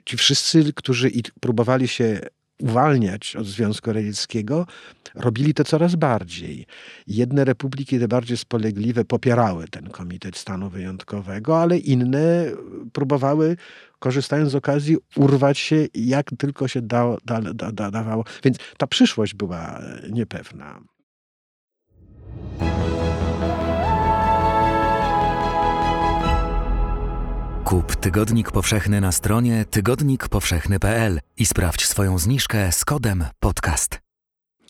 [0.05, 2.21] ci wszyscy, którzy próbowali się
[2.61, 4.67] uwalniać od Związku Radzieckiego,
[5.15, 6.67] robili to coraz bardziej.
[7.07, 12.45] Jedne republiki, te bardziej spolegliwe, popierały ten Komitet Stanu Wyjątkowego, ale inne
[12.93, 13.57] próbowały,
[13.99, 18.25] korzystając z okazji, urwać się jak tylko się dało, da, da, da, dawało.
[18.45, 20.81] Więc ta przyszłość była e, niepewna.
[27.71, 34.01] Kup Tygodnik Powszechny na stronie tygodnikpowszechny.pl i sprawdź swoją zniżkę z kodem podcast.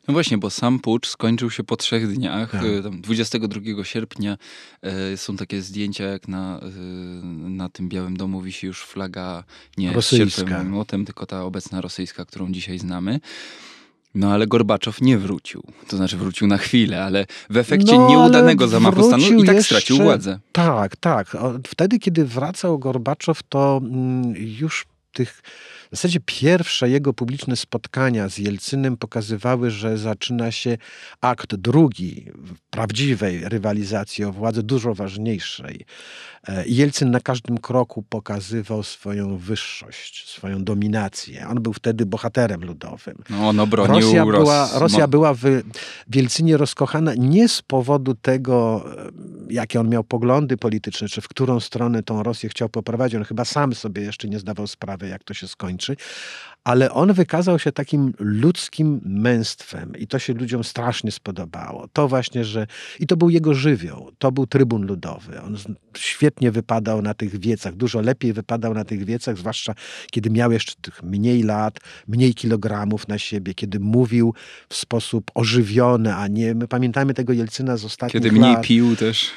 [0.08, 2.50] No właśnie, bo sam pucz skończył się po trzech dniach.
[2.50, 2.64] Tak.
[2.64, 4.36] Y, Tam 22 sierpnia
[4.82, 9.44] e, są takie zdjęcia, jak na, y, na tym Białym Domu wisi już flaga
[9.76, 10.40] nie z Rosyjska.
[10.40, 13.20] sierpem i młotem, tylko ta obecna rosyjska, którą dzisiaj znamy.
[14.14, 15.62] No ale Gorbaczow nie wrócił.
[15.88, 19.74] To znaczy wrócił na chwilę, ale w efekcie No, nieudanego zamachu stanu i tak jeszcze-
[19.74, 20.38] stracił władzę.
[20.52, 21.36] Tak, tak.
[21.66, 25.42] Wtedy, kiedy wracał Gorbaczow, to mm, już tych.
[25.92, 30.78] W zasadzie pierwsze jego publiczne spotkania z Jelcynem pokazywały, że zaczyna się
[31.20, 32.26] akt drugi
[32.70, 35.84] prawdziwej rywalizacji o władzę, dużo ważniejszej.
[36.48, 41.48] E, Jelcyn na każdym kroku pokazywał swoją wyższość, swoją dominację.
[41.48, 43.16] On był wtedy bohaterem ludowym.
[43.30, 45.42] No, on obronił Rosja Ros- była, Rosja była w
[46.08, 49.10] Wielcynie rozkochana nie z powodu tego, e,
[49.50, 53.16] jakie on miał poglądy polityczne, czy w którą stronę tą Rosję chciał poprowadzić.
[53.16, 55.96] On chyba sam sobie jeszcze nie zdawał sprawy, jak to się skończy,
[56.64, 61.88] ale on wykazał się takim ludzkim męstwem i to się ludziom strasznie spodobało.
[61.92, 62.66] To właśnie, że...
[63.00, 65.40] I to był jego żywioł, to był trybun ludowy.
[65.42, 65.56] On
[65.96, 69.74] świetnie wypadał na tych wiecach, dużo lepiej wypadał na tych wiecach, zwłaszcza
[70.10, 74.34] kiedy miał jeszcze tych mniej lat, mniej kilogramów na siebie, kiedy mówił
[74.68, 76.54] w sposób ożywiony, a nie...
[76.54, 78.62] My pamiętamy tego Jelcyna z ostatnich Kiedy mniej lat.
[78.62, 79.30] pił też.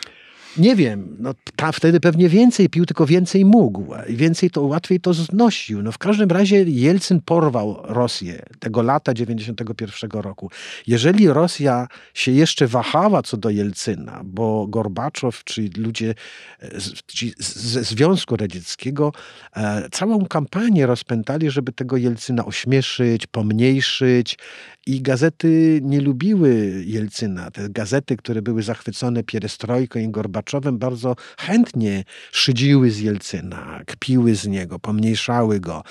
[0.58, 3.86] Nie wiem, no, ta, wtedy pewnie więcej pił, tylko więcej mógł.
[4.08, 5.82] I więcej to łatwiej to znosił.
[5.82, 10.50] No, w każdym razie Jelcyn porwał Rosję tego lata 91 roku.
[10.88, 16.16] Jeżeli Rosja się jeszcze wahała co do Jelcyna, bo Gorbaczow, czy ludzie
[16.62, 16.70] e,
[17.08, 19.12] ci ze Związku Radzieckiego
[19.56, 24.38] e, całą kampanię rozpętali, żeby tego Jelcyna ośmieszyć, pomniejszyć.
[24.88, 27.52] I gazety nie lubiły Jelcyna.
[27.52, 34.48] Te gazety, które były zachwycone pierestrojką i Gorbaczowem, bardzo chętnie szydziły z Jelcyna, kpiły z
[34.48, 35.84] niego, pomniejszały go.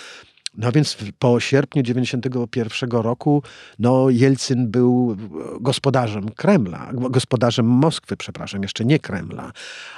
[0.56, 3.42] No więc po sierpniu 91 roku
[3.78, 5.16] no Jelcyn był
[5.60, 9.52] gospodarzem Kremla, gospodarzem Moskwy, przepraszam, jeszcze nie Kremla,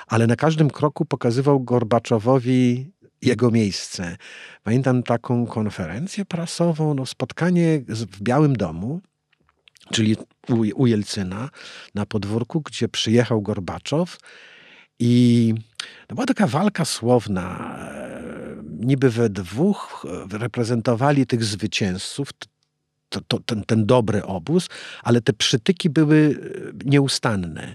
[0.06, 2.90] ale na każdym kroku pokazywał Gorbaczowowi
[3.24, 4.16] jego miejsce.
[4.62, 9.00] Pamiętam taką konferencję prasową, no spotkanie w Białym Domu,
[9.92, 10.16] czyli
[10.48, 11.50] u, u Jelcyna
[11.94, 14.18] na podwórku, gdzie przyjechał Gorbaczow
[14.98, 15.54] i
[16.10, 17.78] no była taka walka słowna.
[18.80, 22.28] Niby we dwóch reprezentowali tych zwycięzców,
[23.08, 24.68] to, to, ten, ten dobry obóz,
[25.02, 26.38] ale te przytyki były
[26.84, 27.74] nieustanne.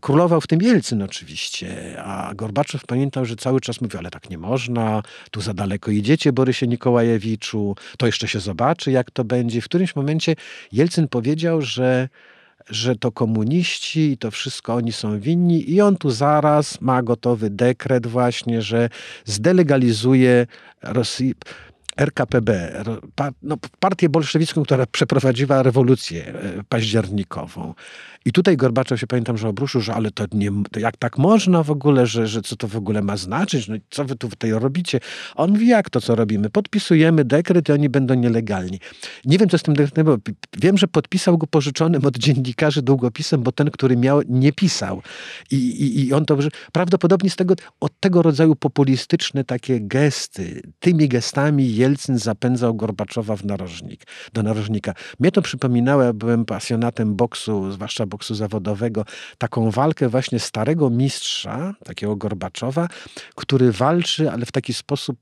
[0.00, 4.38] Królował w tym Jelcyn oczywiście, a Gorbaczow pamiętał, że cały czas mówił, ale tak nie
[4.38, 9.60] można, tu za daleko idziecie, Borysie Nikołajewiczu, to jeszcze się zobaczy, jak to będzie.
[9.60, 10.36] W którymś momencie
[10.72, 12.08] Jelcyn powiedział, że
[12.68, 17.50] że to komuniści i to wszystko oni są winni i on tu zaraz ma gotowy
[17.50, 18.88] dekret właśnie, że
[19.24, 20.46] zdelegalizuje
[20.82, 21.32] Rosję,
[21.96, 22.50] RKPB,
[23.42, 26.34] no, partię bolszewicką, która przeprowadziła rewolucję e,
[26.68, 27.74] październikową.
[28.26, 31.62] I tutaj Gorbaczow się pamiętam, że obruszył, że ale to, nie, to jak tak można
[31.62, 34.50] w ogóle, że, że co to w ogóle ma znaczyć, no co wy tu tutaj
[34.50, 35.00] robicie?
[35.34, 36.50] On mówi, jak to co robimy?
[36.50, 38.80] Podpisujemy dekret i oni będą nielegalni.
[39.24, 40.16] Nie wiem, co z tym dekretem było.
[40.58, 45.02] Wiem, że podpisał go pożyczonym od dziennikarzy długopisem, bo ten, który miał, nie pisał.
[45.50, 46.38] I, i, i on to,
[46.72, 53.44] prawdopodobnie z tego, od tego rodzaju populistyczne takie gesty, tymi gestami Jelcyn zapędzał Gorbaczowa w
[53.44, 54.94] narożnik, do narożnika.
[55.20, 59.04] Mnie to przypominało, ja byłem pasjonatem boksu, zwłaszcza boksu zawodowego,
[59.38, 62.88] taką walkę właśnie starego mistrza, takiego Gorbaczowa,
[63.34, 65.18] który walczy, ale w taki sposób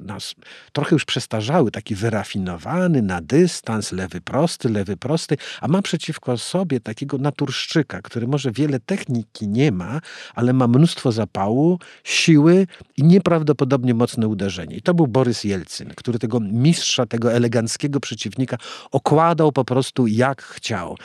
[0.00, 0.34] nas,
[0.72, 6.80] trochę już przestarzały, taki wyrafinowany, na dystans, lewy prosty, lewy prosty, a ma przeciwko sobie
[6.80, 10.00] takiego naturszczyka, który może wiele techniki nie ma,
[10.34, 14.76] ale ma mnóstwo zapału, siły i nieprawdopodobnie mocne uderzenie.
[14.76, 18.56] I to był Borys Jelcyn, który tego mistrza, tego eleganckiego przeciwnika
[18.90, 20.96] okładał po prostu jak chciał.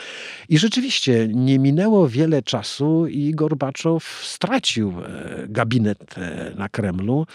[0.50, 7.26] I rzeczywiście nie minęło wiele czasu i Gorbaczow stracił e, gabinet e, na Kremlu.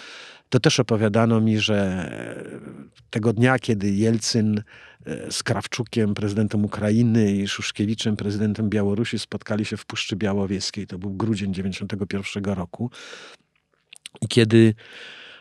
[0.48, 2.11] To też opowiadano mi, że
[3.11, 4.62] tego dnia, kiedy Jelcyn
[5.07, 10.87] e, z Krawczukiem, prezydentem Ukrainy i Szuszkiewiczem, prezydentem Białorusi spotkali się w Puszczy Białowieskiej.
[10.87, 12.90] To był grudzień 1991 roku.
[14.20, 14.74] I kiedy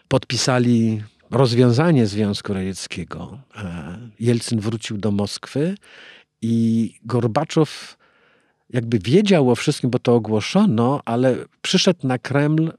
[0.07, 3.39] podpisali rozwiązanie Związku Radzieckiego,
[4.19, 5.75] Jelcyn wrócił do Moskwy
[6.41, 7.97] i Gorbaczow
[8.69, 12.71] jakby wiedział o wszystkim, bo to ogłoszono, ale przyszedł na Kreml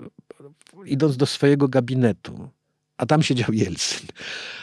[0.87, 2.49] idąc do swojego gabinetu,
[2.97, 4.07] a tam siedział Jelcyn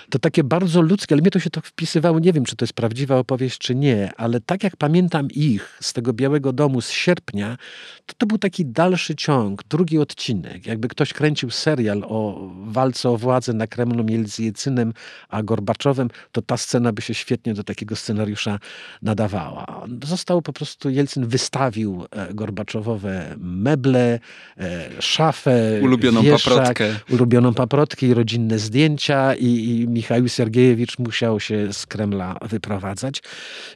[0.10, 2.74] to takie bardzo ludzkie, ale mnie to się to wpisywało, nie wiem, czy to jest
[2.74, 7.58] prawdziwa opowieść, czy nie, ale tak jak pamiętam ich z tego Białego Domu z sierpnia,
[8.06, 10.66] to to był taki dalszy ciąg, drugi odcinek.
[10.66, 14.94] Jakby ktoś kręcił serial o walce o władzę na Kremlu między Jecynem
[15.30, 18.60] a Gorbaczowem, to ta scena by się świetnie do takiego scenariusza
[19.02, 19.86] nadawała.
[20.04, 24.20] Został po prostu, Jelcyn wystawił e, Gorbaczowowe meble,
[24.58, 26.96] e, szafę, ulubioną wieszak, paprotkę.
[27.10, 33.22] ulubioną paprotkę i rodzinne zdjęcia i, i Michał Sergiejewicz musiał się z Kremla wyprowadzać.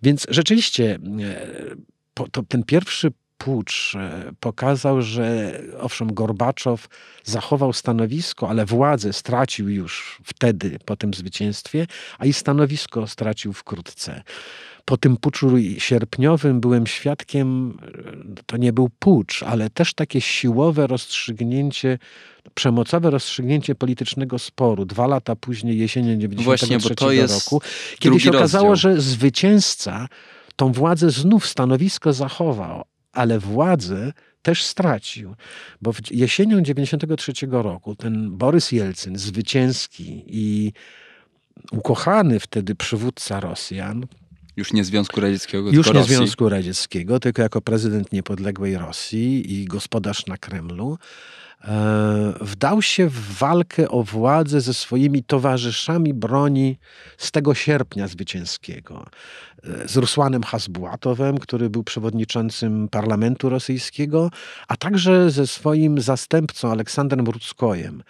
[0.04, 1.00] Więc rzeczywiście
[2.16, 6.88] e, to, ten pierwszy pucz e, pokazał, że owszem, Gorbaczow
[7.24, 11.88] zachował stanowisko, ale władzę stracił już wtedy po tym zwycięstwie,
[12.20, 14.24] a i stanowisko stracił wkrótce.
[14.86, 17.78] Po tym puczu sierpniowym byłem świadkiem,
[18.38, 22.00] e, to nie był pucz, ale też takie siłowe rozstrzygnięcie
[22.54, 27.62] przemocowe rozstrzygnięcie politycznego sporu dwa lata później, jesienią 1993 roku,
[28.00, 28.93] kiedy się okazało, rozdział.
[28.96, 30.08] że zwycięzca
[30.56, 35.36] tą władzę znów stanowisko zachował, ale władzę też stracił.
[35.82, 40.74] Bo jesienią 1993 roku ten Borys Jelcyn, zwycięski i
[41.72, 44.06] ukochany wtedy przywódca Rosjan,
[44.58, 46.16] już nie Związku Radzieckiego, Już nie Rosji.
[46.16, 50.98] Związku Radzieckiego, tylko jako prezydent niepodległej Rosji i gospodarz na Kremlu.
[51.63, 56.78] E, wdał się w walkę o władzę ze swoimi towarzyszami broni
[57.18, 59.06] z tego sierpnia zwycięskiego.
[59.63, 64.30] E, z Rusłanem Hasbułatowem, który był przewodniczącym parlamentu rosyjskiego,
[64.68, 68.04] a także ze swoim zastępcą Aleksandrem Rudzkojem,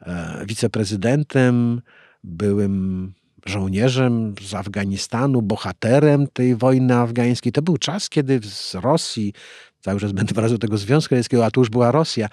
[0.00, 1.82] e, wiceprezydentem,
[2.24, 3.12] byłym
[3.46, 7.52] żołnierzem z Afganistanu, bohaterem tej wojny afgańskiej.
[7.52, 9.32] To był czas, kiedy z Rosji,
[9.80, 12.28] cały czas będę wracał do tego Związku Radzieckiego, a tu już była Rosja,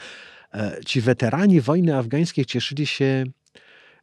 [0.54, 3.24] E, ci weterani wojny afgańskiej cieszyli się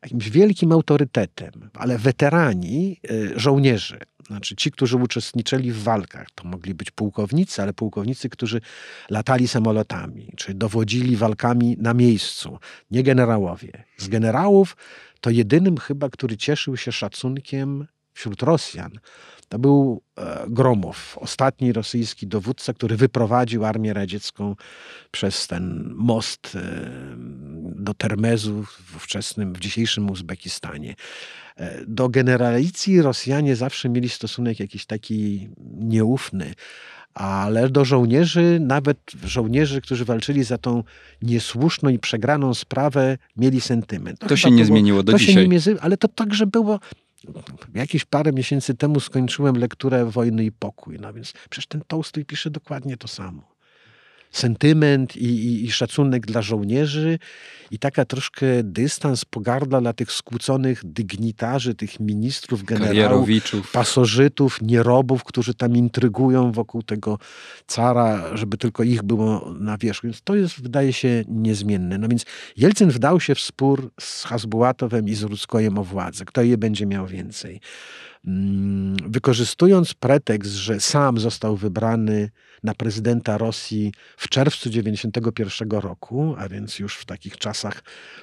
[0.03, 6.75] jakimś wielkim autorytetem, ale weterani, e, żołnierze, Znaczy ci, którzy uczestniczyli w walkach, to mogli
[6.75, 8.61] być pułkownicy, ale pułkownicy, którzy
[9.11, 12.59] latali samolotami, czy dowodzili walkami na miejscu,
[12.91, 13.85] nie generałowie.
[13.97, 14.77] Z generałów
[15.21, 18.91] to jedynym chyba, który cieszył się szacunkiem wśród Rosjan,
[19.49, 24.57] to był e, Gromow, ostatni rosyjski dowódca, który wyprowadził armię radziecką
[25.11, 26.91] przez ten most e,
[27.77, 30.95] do Termezu w ówczesnym, w dzisiejszym Uzbekistanie.
[31.57, 36.55] E, do generalicji Rosjanie zawsze mieli stosunek jakiś taki nieufny
[37.17, 40.83] ale do żołnierzy, nawet żołnierzy, którzy walczyli za tą
[41.23, 44.19] niesłuszną i przegraną sprawę, mieli sentyment.
[44.19, 45.35] To, to się nie było, zmieniło do to dzisiaj.
[45.35, 46.81] Się nie, ale to także było
[47.75, 52.51] Jakieś parę miesięcy temu skończyłem lekturę Wojny i Pokój, no więc przecież ten Tolstoj pisze
[52.51, 53.56] dokładnie to samo
[54.31, 57.19] sentyment i, i, i, szacunek dla żołnierzy
[57.71, 63.29] i taka troszkę dystans, pogarda dla tych skłóconych dygnitarzy, tych ministrów, generałów,
[63.73, 67.19] pasożytów, nierobów, którzy tam intrygują wokół tego
[67.67, 70.07] cara, żeby tylko ich było na wierzchu.
[70.07, 71.99] Więc to jest, wydaje się, niezmienne.
[71.99, 72.25] No więc
[72.57, 76.25] Jelcyn wdał się w spór z Hasbułatowem i z Rudzkojem o władzę.
[76.25, 77.61] Kto je będzie miał więcej?
[78.25, 82.31] Mm, wykorzystując pretekst, że sam został wybrany
[82.63, 87.83] na prezydenta Rosji w czerwcu 1991 roku, a więc już w takich czasach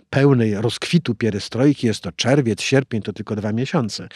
[0.09, 4.07] pełnej rozkwitu pierestrojki, jest to czerwiec, sierpień, to tylko dwa miesiące.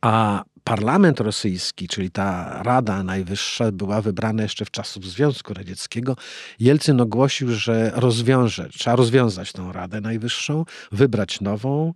[0.00, 6.16] A parlament rosyjski, czyli ta Rada Najwyższa, była wybrana jeszcze w czasów Związku Radzieckiego.
[6.60, 11.94] Jelcyn ogłosił, że rozwiąże, trzeba rozwiązać tą Radę Najwyższą, wybrać nową,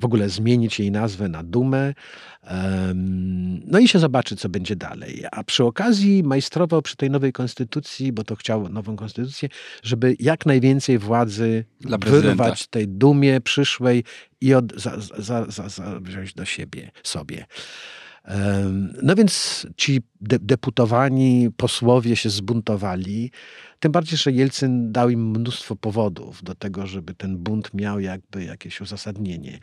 [0.00, 1.94] w ogóle zmienić jej nazwę na Dumę.
[3.66, 5.24] No i się zobaczy, co będzie dalej.
[5.32, 9.48] A przy okazji majstrował przy tej nowej konstytucji, bo to chciał nową konstytucję,
[9.82, 14.04] żeby jak najwięcej władzy Dla wyrwać tej dumie przyszłej
[14.40, 17.46] i od, za, za, za, za wziąć do siebie sobie.
[19.02, 23.30] No więc ci de deputowani posłowie się zbuntowali.
[23.84, 28.44] Tym bardziej, że Jelcyn dał im mnóstwo powodów do tego, żeby ten bunt miał jakby
[28.44, 29.58] jakieś uzasadnienie.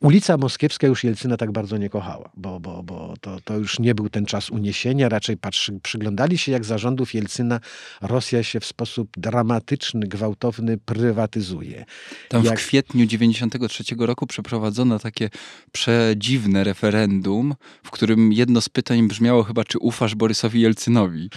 [0.00, 3.94] Ulica Moskiewska już Jelcyna tak bardzo nie kochała, bo, bo, bo to, to już nie
[3.94, 7.60] był ten czas uniesienia, raczej patrzy, przyglądali się, jak zarządów Jelcyna
[8.00, 11.84] Rosja się w sposób dramatyczny, gwałtowny prywatyzuje.
[12.28, 12.60] Tam jak...
[12.60, 15.30] w kwietniu 93 roku przeprowadzono takie
[15.72, 21.30] przedziwne referendum, w którym jedno z pytań brzmiało chyba, czy ufasz Borysowi Jelcynowi?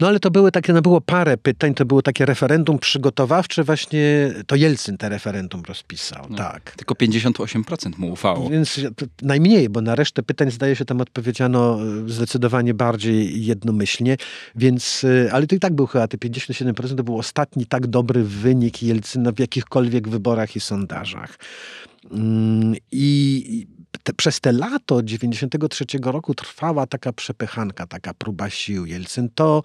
[0.00, 4.32] No ale to były takie, no było parę pytań, to było takie referendum przygotowawcze, właśnie
[4.46, 6.74] to Jelcyn te referendum rozpisał, no, tak.
[6.76, 8.50] Tylko 58% mu ufało.
[8.50, 8.80] Więc
[9.22, 14.16] najmniej, bo na resztę pytań zdaje się tam odpowiedziano e, zdecydowanie bardziej jednomyślnie,
[14.56, 18.22] więc, e, ale to i tak był chyba te 57% to był ostatni tak dobry
[18.22, 21.38] wynik Jelcyna w jakichkolwiek wyborach i sondażach.
[22.10, 23.66] Mm, I
[24.02, 28.86] te, przez te lato 93 roku trwała taka przepychanka, taka próba sił.
[28.86, 29.62] Jelcyn to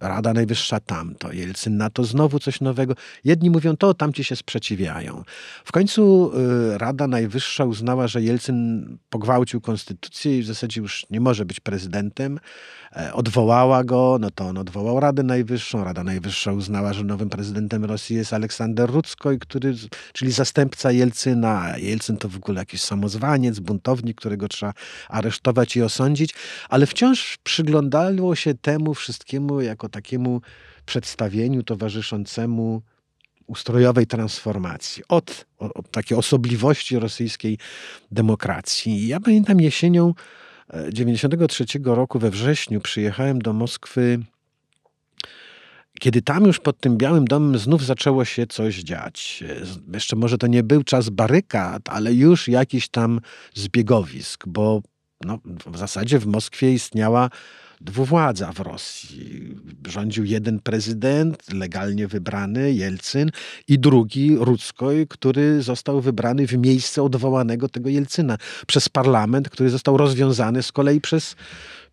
[0.00, 2.94] Rada Najwyższa tamto, Jelcyn na to znowu coś nowego.
[3.24, 5.24] Jedni mówią to, tamci się sprzeciwiają.
[5.64, 6.32] W końcu
[6.74, 11.60] y, Rada Najwyższa uznała, że Jelcyn pogwałcił konstytucję i w zasadzie już nie może być
[11.60, 12.40] prezydentem.
[12.96, 15.84] E, odwołała go, no to on odwołał Radę Najwyższą.
[15.84, 19.74] Rada Najwyższa uznała, że nowym prezydentem Rosji jest Aleksander Ruckoj, który,
[20.12, 21.78] czyli zastępca Jelcyna.
[21.78, 24.72] Jelcyn to w ogóle jakiś samozwaniec, buntownik, którego trzeba
[25.08, 26.34] aresztować i osądzić,
[26.68, 30.40] ale wciąż przyglądało się temu wszystkiemu jako takiemu
[30.86, 32.82] przedstawieniu towarzyszącemu
[33.46, 37.58] ustrojowej transformacji, od, od takiej osobliwości rosyjskiej
[38.10, 39.08] demokracji.
[39.08, 40.14] Ja pamiętam jesienią
[40.92, 44.18] 93 roku we wrześniu przyjechałem do Moskwy,
[46.00, 49.44] kiedy tam już pod tym Białym Domem znów zaczęło się coś dziać.
[49.92, 53.20] Jeszcze może to nie był czas barykad, ale już jakiś tam
[53.54, 54.82] zbiegowisk, bo
[55.24, 57.30] no, w zasadzie w Moskwie istniała
[57.80, 59.54] dwuwładza w Rosji.
[59.88, 63.30] Rządził jeden prezydent, legalnie wybrany, Jelcyn,
[63.68, 69.96] i drugi, Ruckoj, który został wybrany w miejsce odwołanego tego Jelcyna przez parlament, który został
[69.96, 71.36] rozwiązany z kolei przez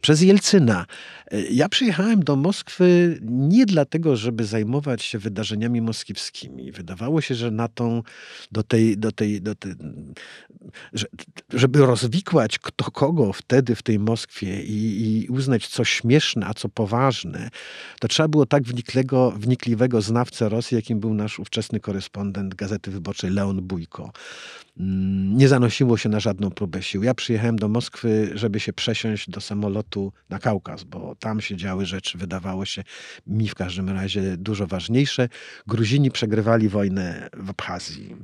[0.01, 0.85] przez Jelcyna.
[1.49, 6.71] Ja przyjechałem do Moskwy nie dlatego, żeby zajmować się wydarzeniami moskiewskimi.
[6.71, 8.03] Wydawało się, że na tą,
[8.51, 9.73] do tej, do tej, do tej
[11.53, 16.69] żeby rozwikłać kto kogo wtedy w tej Moskwie i, i uznać co śmieszne, a co
[16.69, 17.49] poważne,
[17.99, 23.31] to trzeba było tak wniklego, wnikliwego znawcę Rosji, jakim był nasz ówczesny korespondent Gazety Wyborczej
[23.31, 24.11] Leon Bujko.
[24.79, 27.03] mm, nie zanosiło się na żadną próbę sił.
[27.03, 31.85] Ja przyjechałem do Moskwy, żeby się przesiąść do samolotu na Kaukaz, bo tam się działy
[31.85, 32.83] rzeczy, wydawało się
[33.27, 35.29] mi w każdym razie dużo ważniejsze.
[35.67, 38.15] Gruzini przegrywali wojnę w Abchazji.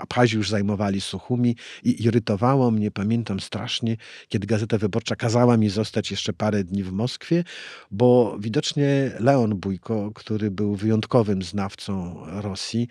[0.00, 3.96] Abchazji już zajmowali Suchumi i irytowało mnie, pamiętam strasznie,
[4.28, 7.44] kiedy Gazeta Wyborcza kazała mi zostać jeszcze parę dni w Moskwie,
[7.90, 12.88] bo widocznie Leon Bójko, który był wyjątkowym znawcą Rosji,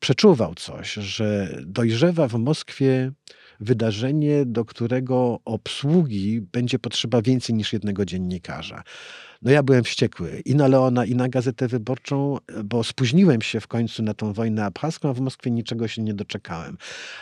[0.00, 3.12] przeczuwał coś, że dojrzewa w Moskwie
[3.62, 8.82] wydarzenie, do którego obsługi będzie potrzeba więcej niż jednego dziennikarza.
[9.42, 13.66] No ja byłem wściekły i na Leona, i na Gazetę Wyborczą, bo spóźniłem się w
[13.66, 16.78] końcu na tą wojnę abchazką, a w Moskwie niczego się nie doczekałem.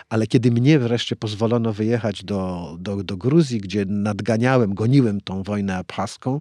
[0.08, 5.76] Ale kiedy mnie wreszcie pozwolono wyjechać do, do, do Gruzji, gdzie nadganiałem, goniłem tą wojnę
[5.76, 6.40] abchazką,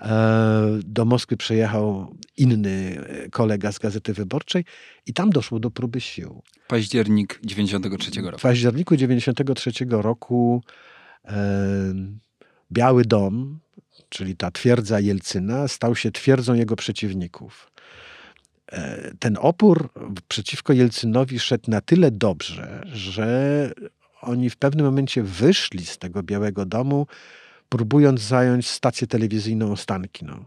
[0.00, 4.64] e, do Moskwy przyjechał inny kolega z Gazety Wyborczej
[5.06, 6.42] i tam doszło do próby sił.
[6.68, 8.38] Październik 93 roku.
[8.38, 10.62] W październiku 93 roku
[11.24, 11.94] e,
[12.72, 13.60] Biały Dom,
[14.08, 17.70] czyli ta twierdza Jelcyna, stał się twierdzą jego przeciwników.
[18.72, 19.88] E, ten opór
[20.28, 23.72] przeciwko Jelcynowi szedł na tyle dobrze, że
[24.20, 27.06] oni w pewnym momencie wyszli z tego Białego Domu,
[27.68, 30.44] próbując zająć stację telewizyjną Ostankino.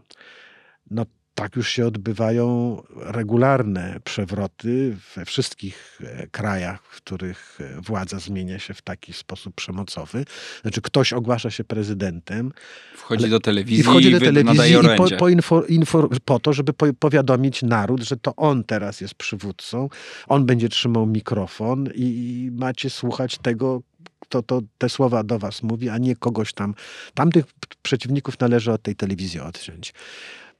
[0.90, 8.18] No tak już się odbywają regularne przewroty we wszystkich e, krajach, w których e, władza
[8.18, 10.24] zmienia się w taki sposób przemocowy.
[10.62, 12.52] Znaczy ktoś ogłasza się prezydentem.
[12.96, 16.72] Wchodzi do telewizji i wchodzi do telewizji i po, po, info, info, po, to, żeby
[16.72, 19.88] po, powiadomić naród, że to on teraz jest przywódcą,
[20.28, 23.82] on będzie trzymał mikrofon i, i macie słuchać tego,
[24.28, 26.74] to, to te słowa do was mówi, a nie kogoś tam.
[27.14, 27.44] Tamtych
[27.82, 29.92] przeciwników należy od tej telewizji odciąć.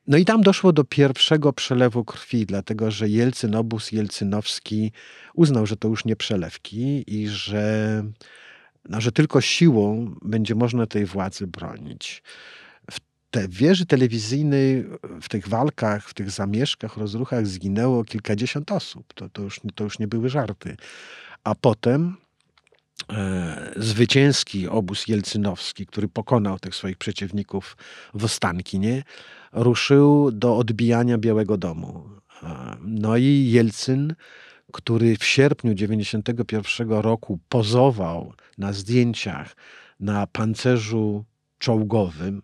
[0.07, 4.93] No i tam doszło do pierwszego przelewu krwi, dlatego że Jelcyn, obóz jelcynowski
[5.35, 8.05] uznał, że to już nie przelewki i że,
[8.89, 12.23] no, że tylko siłą będzie można tej władzy bronić.
[12.91, 13.01] W
[13.31, 14.85] tej wieży telewizyjnej,
[15.23, 19.15] w tych walkach, w tych zamieszkach, rozruchach zginęło kilkadziesiąt osób.
[19.15, 20.77] To, to, już, to już nie były żarty.
[21.45, 22.17] A potem
[23.13, 27.77] e, zwycięski obóz jelcynowski, który pokonał tych swoich przeciwników
[28.15, 29.03] w Ostankinie,
[29.53, 32.05] ruszył do odbijania Białego Domu.
[32.81, 34.15] No i Jelcyn,
[34.73, 39.57] który w sierpniu 1991 roku pozował na zdjęciach
[40.01, 41.25] na pancerzu
[41.59, 42.43] czołgowym,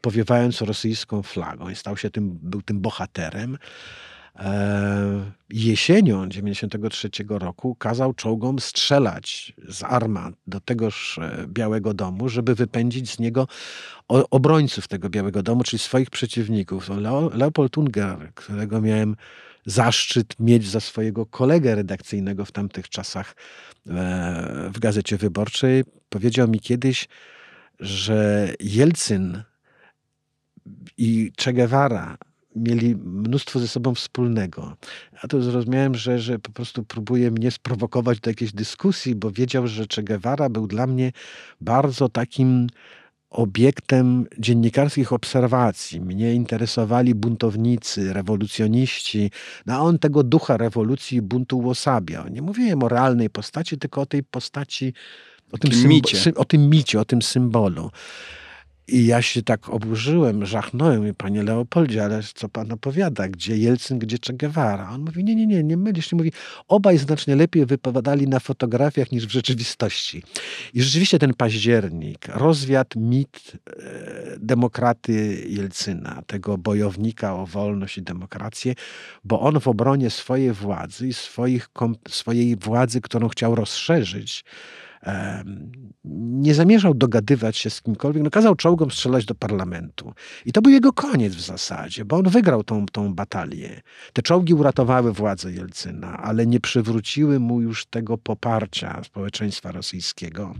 [0.00, 3.58] powiewając rosyjską flagą i stał się tym, był tym bohaterem.
[4.38, 12.54] E, jesienią 93 roku kazał czołgom strzelać z armat do tegoż e, Białego Domu, żeby
[12.54, 13.48] wypędzić z niego
[14.08, 16.90] obrońców tego Białego Domu, czyli swoich przeciwników.
[17.34, 19.16] Leopold Unger, którego miałem
[19.66, 23.36] zaszczyt mieć za swojego kolegę redakcyjnego w tamtych czasach
[23.86, 27.08] e, w Gazecie Wyborczej, powiedział mi kiedyś,
[27.80, 29.42] że Jelcyn
[30.96, 32.18] i Che Guevara
[32.56, 34.76] mieli mnóstwo ze sobą wspólnego.
[35.22, 39.66] A to zrozumiałem, że, że po prostu próbuje mnie sprowokować do jakiejś dyskusji, bo wiedział,
[39.66, 41.12] że Che Guevara był dla mnie
[41.60, 42.66] bardzo takim
[43.32, 46.00] obiektem dziennikarskich obserwacji.
[46.00, 49.30] Mnie interesowali buntownicy, rewolucjoniści,
[49.66, 52.28] no a on tego ducha rewolucji i buntu uosabiał.
[52.28, 54.94] Nie mówiłem o realnej postaci, tylko o tej postaci,
[55.52, 56.34] o tym, micie.
[56.36, 57.90] o tym micie, o tym symbolu.
[58.88, 63.28] I ja się tak oburzyłem, żachnąłem i panie Leopoldzie, ale co pan opowiada?
[63.28, 64.90] Gdzie Jelcyn, gdzie Che Guevara?
[64.90, 66.12] On mówi, nie, nie, nie, nie mylisz.
[66.12, 66.32] Nie mówi,
[66.68, 70.22] obaj znacznie lepiej wypowiadali na fotografiach niż w rzeczywistości.
[70.74, 73.72] I rzeczywiście ten październik rozwiat mit e,
[74.38, 78.74] demokraty Jelcyna, tego bojownika o wolność i demokrację,
[79.24, 81.68] bo on w obronie swojej władzy i swoich,
[82.08, 84.44] swojej władzy, którą chciał rozszerzyć,
[86.04, 90.12] nie zamierzał dogadywać się z kimkolwiek, no kazał czołgom strzelać do parlamentu.
[90.46, 93.80] I to był jego koniec w zasadzie, bo on wygrał tą, tą batalię.
[94.12, 100.54] Te czołgi uratowały władzę Jelcyna, ale nie przywróciły mu już tego poparcia społeczeństwa rosyjskiego.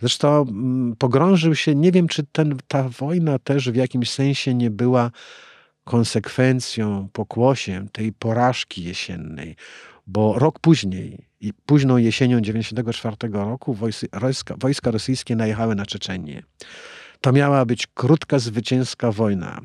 [0.00, 4.70] Zresztą mm, pogrążył się, nie wiem, czy ten, ta wojna też w jakimś sensie nie
[4.70, 5.10] była
[5.84, 9.56] konsekwencją, pokłosiem tej porażki jesiennej,
[10.06, 16.42] bo rok później i późną jesienią 1994 roku wojska, wojska rosyjskie najechały na Czeczenię.
[17.20, 19.60] To miała być krótka, zwycięska wojna.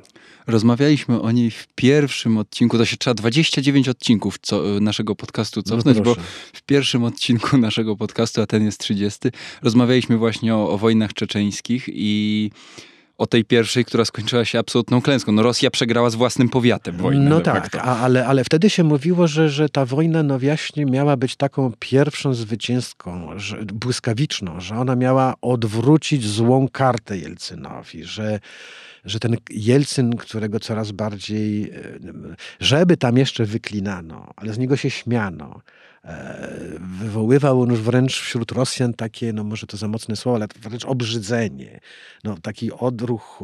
[0.48, 2.78] Rozmawialiśmy o niej w pierwszym odcinku.
[2.78, 6.16] To się trzeba 29 odcinków co, e, naszego podcastu no cofnąć, no bo
[6.54, 9.30] w pierwszym odcinku naszego podcastu, a ten jest 30,
[9.62, 12.52] rozmawialiśmy właśnie o, o wojnach czeczeńskich i
[13.20, 15.32] o tej pierwszej, która skończyła się absolutną klęską.
[15.32, 17.30] No Rosja przegrała z własnym powiatem wojnę.
[17.30, 21.18] No tak, a, ale, ale wtedy się mówiło, że, że ta wojna no właśnie miała
[21.18, 28.40] być taką pierwszą zwycięską, że, błyskawiczną, że ona miała odwrócić złą kartę Jelcynowi, że,
[29.06, 31.76] że ten Jelcyn, którego coraz bardziej, e,
[32.60, 35.62] żeby tam jeszcze wyklinano, ale z niego się śmiano,
[36.80, 40.86] wywoływał on już wręcz wśród Rosjan takie, no może to za mocne słowo, ale wręcz
[40.86, 41.80] obrzydzenie,
[42.24, 43.40] no taki odruch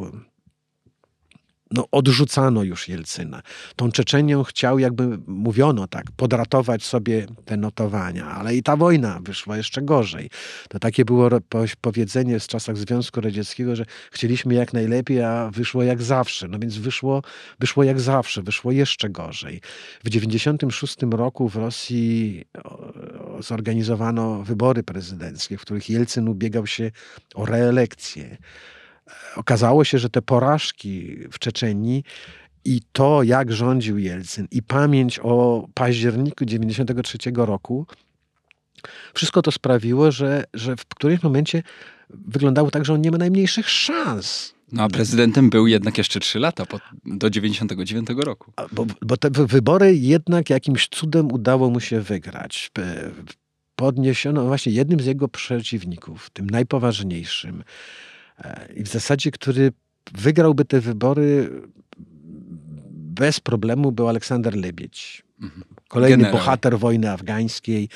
[1.75, 3.41] no, odrzucano już Jelcyna.
[3.75, 9.57] Tą Czeczenią chciał, jakby mówiono tak, podratować sobie te notowania, ale i ta wojna wyszła
[9.57, 10.29] jeszcze gorzej.
[10.69, 11.29] To takie było
[11.81, 16.47] powiedzenie z czasach Związku Radzieckiego, że chcieliśmy jak najlepiej, a wyszło jak zawsze.
[16.47, 17.21] No więc wyszło,
[17.59, 19.61] wyszło jak zawsze, wyszło jeszcze gorzej.
[20.03, 22.45] W 96 roku w Rosji
[23.39, 26.91] zorganizowano wybory prezydenckie, w których Jelcyn ubiegał się
[27.35, 28.37] o reelekcję
[29.35, 32.03] okazało się, że te porażki w Czeczenii
[32.65, 37.87] i to, jak rządził Jelcyn, i pamięć o październiku 93 roku,
[39.13, 41.63] wszystko to sprawiło, że, że w którymś momencie
[42.09, 44.55] wyglądało tak, że on nie ma najmniejszych szans.
[44.71, 48.53] No a prezydentem był jednak jeszcze trzy lata, po, do 99 roku.
[48.71, 52.71] Bo, bo te wy- wybory jednak jakimś cudem udało mu się wygrać.
[53.75, 57.63] Podniesiono właśnie jednym z jego przeciwników, tym najpoważniejszym,
[58.75, 59.71] i w zasadzie, który
[60.13, 61.49] wygrałby te wybory
[62.97, 65.23] bez problemu, był Aleksander Lebiedź.
[65.41, 65.63] Mhm.
[65.87, 66.39] Kolejny Generał.
[66.39, 67.89] bohater wojny afgańskiej,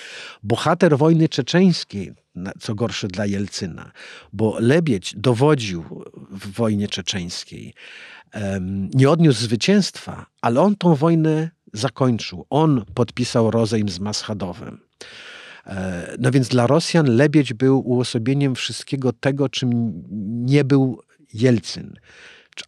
[0.44, 2.14] bohater wojny czeczeńskiej,
[2.60, 3.92] co gorsze dla Jelcyna,
[4.34, 7.74] bo Lebiedź dowodził w wojnie czeczeńskiej.
[8.94, 12.46] Nie odniósł zwycięstwa, ale on tą wojnę zakończył.
[12.50, 14.80] On podpisał rozejm z Maschadowem.
[15.70, 19.94] E, No więc dla Rosjan Lebiedź był uosobieniem wszystkiego tego, czym
[20.46, 21.02] nie był
[21.34, 21.94] Jelcyn,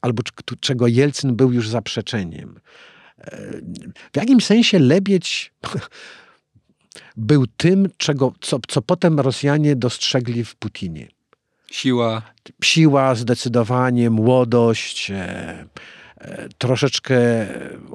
[0.02, 2.60] albo cz- czego Jelcyn był już zaprzeczeniem.
[3.18, 3.52] E,
[4.14, 5.54] W jakimś sensie Lebiedź
[7.18, 11.08] był tym, czego, co, co potem Rosjanie dostrzegli w Putinie.
[11.72, 12.22] Siła,
[12.64, 15.66] Siła, zdecydowanie, młodość, e,
[16.18, 17.18] e, troszeczkę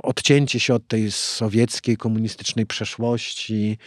[0.02, 3.78] odcięcie się od tej sowieckiej, komunistycznej przeszłości.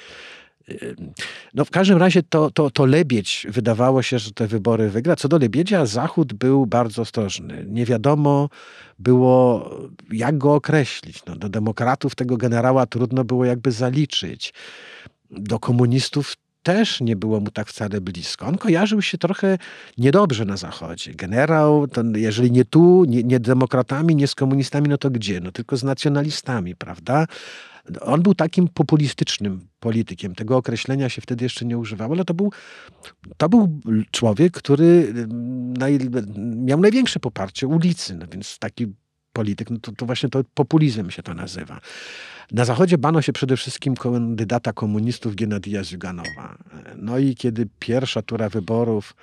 [1.53, 5.15] No w każdym razie to, to, to Lebiedź wydawało się, że te wybory wygra.
[5.15, 7.65] Co do Lebiedzia, Zachód był bardzo ostrożny.
[7.69, 8.49] Nie wiadomo
[8.99, 9.69] było,
[10.11, 11.25] jak go określić.
[11.25, 14.53] No, do demokratów tego generała trudno było jakby zaliczyć.
[15.31, 18.45] Do komunistów też nie było mu tak wcale blisko.
[18.45, 19.57] On kojarzył się trochę
[19.97, 21.13] niedobrze na Zachodzie.
[21.13, 25.39] Generał, jeżeli nie tu, nie, nie demokratami, nie z komunistami, no to gdzie?
[25.39, 27.25] No tylko z nacjonalistami, prawda?
[28.01, 30.35] On był takim populistycznym politykiem.
[30.35, 32.51] Tego określenia się wtedy jeszcze nie używało, ale to był,
[33.37, 33.79] to był
[34.11, 35.13] człowiek, który
[35.77, 35.99] naj,
[36.55, 38.15] miał największe poparcie ulicy.
[38.15, 38.87] No więc taki
[39.33, 41.81] polityk, no to, to właśnie to populizm się to nazywa.
[42.51, 46.57] Na Zachodzie bano się przede wszystkim kandydata komunistów Genadija Zjuganowa.
[46.95, 49.15] No i kiedy pierwsza tura wyborów,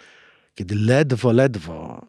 [0.54, 2.06] kiedy ledwo, ledwo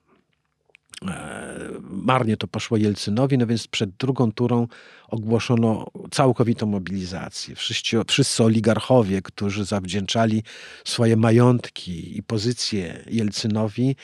[1.81, 4.67] marnie to poszło Jelcynowi, no więc przed drugą turą
[5.07, 7.55] ogłoszono całkowitą mobilizację.
[7.55, 10.43] Wszyscy, wszyscy oligarchowie, którzy zawdzięczali
[10.85, 13.95] swoje majątki i pozycje Jelcynowi,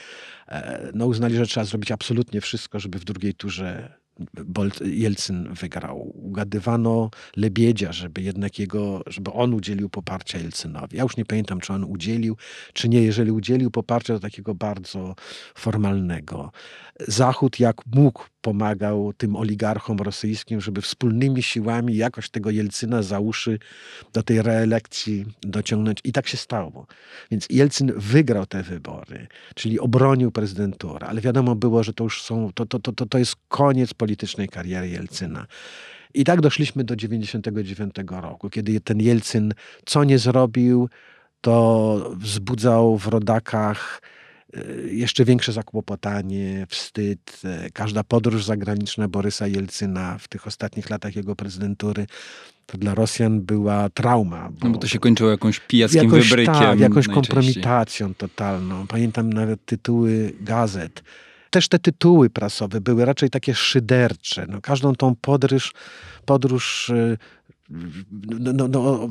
[0.47, 4.02] e, no uznali, że trzeba zrobić absolutnie wszystko, żeby w drugiej turze
[4.45, 6.11] Bolt, Jelcyn wygrał.
[6.15, 10.97] Ugadywano Lebiedzia, żeby jednak jego, żeby on udzielił poparcia Jelcynowi.
[10.97, 12.37] Ja już nie pamiętam, czy on udzielił,
[12.73, 13.01] czy nie.
[13.01, 15.15] Jeżeli udzielił poparcia, to takiego bardzo
[15.55, 16.51] formalnego.
[16.99, 23.59] Zachód jak mógł pomagał tym oligarchom rosyjskim, żeby wspólnymi siłami jakoś tego Jelcyna za uszy
[24.13, 25.99] do tej reelekcji dociągnąć.
[26.03, 26.87] I tak się stało.
[27.31, 32.51] Więc Jelcyn wygrał te wybory, czyli obronił prezydenturę, ale wiadomo było, że to już są,
[32.53, 35.47] to, to, to, to jest koniec politycznej kariery Jelcyna.
[36.13, 39.53] I tak doszliśmy do 99 roku, kiedy ten Jelcyn
[39.85, 40.89] co nie zrobił,
[41.41, 44.01] to wzbudzał w rodakach
[44.91, 47.41] jeszcze większe zakłopotanie, wstyd.
[47.73, 52.05] Każda podróż zagraniczna Borysa Jelcyna w tych ostatnich latach jego prezydentury
[52.65, 54.49] to dla Rosjan była trauma.
[54.63, 56.53] no bo to się kończyło jakąś pijackim jakoś, wybrykiem.
[56.53, 58.87] Tak, jakąś kompromitacją totalną.
[58.87, 61.03] Pamiętam nawet tytuły gazet.
[61.53, 64.45] Też te tytuły prasowe były raczej takie szydercze.
[64.49, 65.73] No, każdą tą podróż,
[66.25, 67.17] podróż y,
[68.39, 69.09] no, no, no,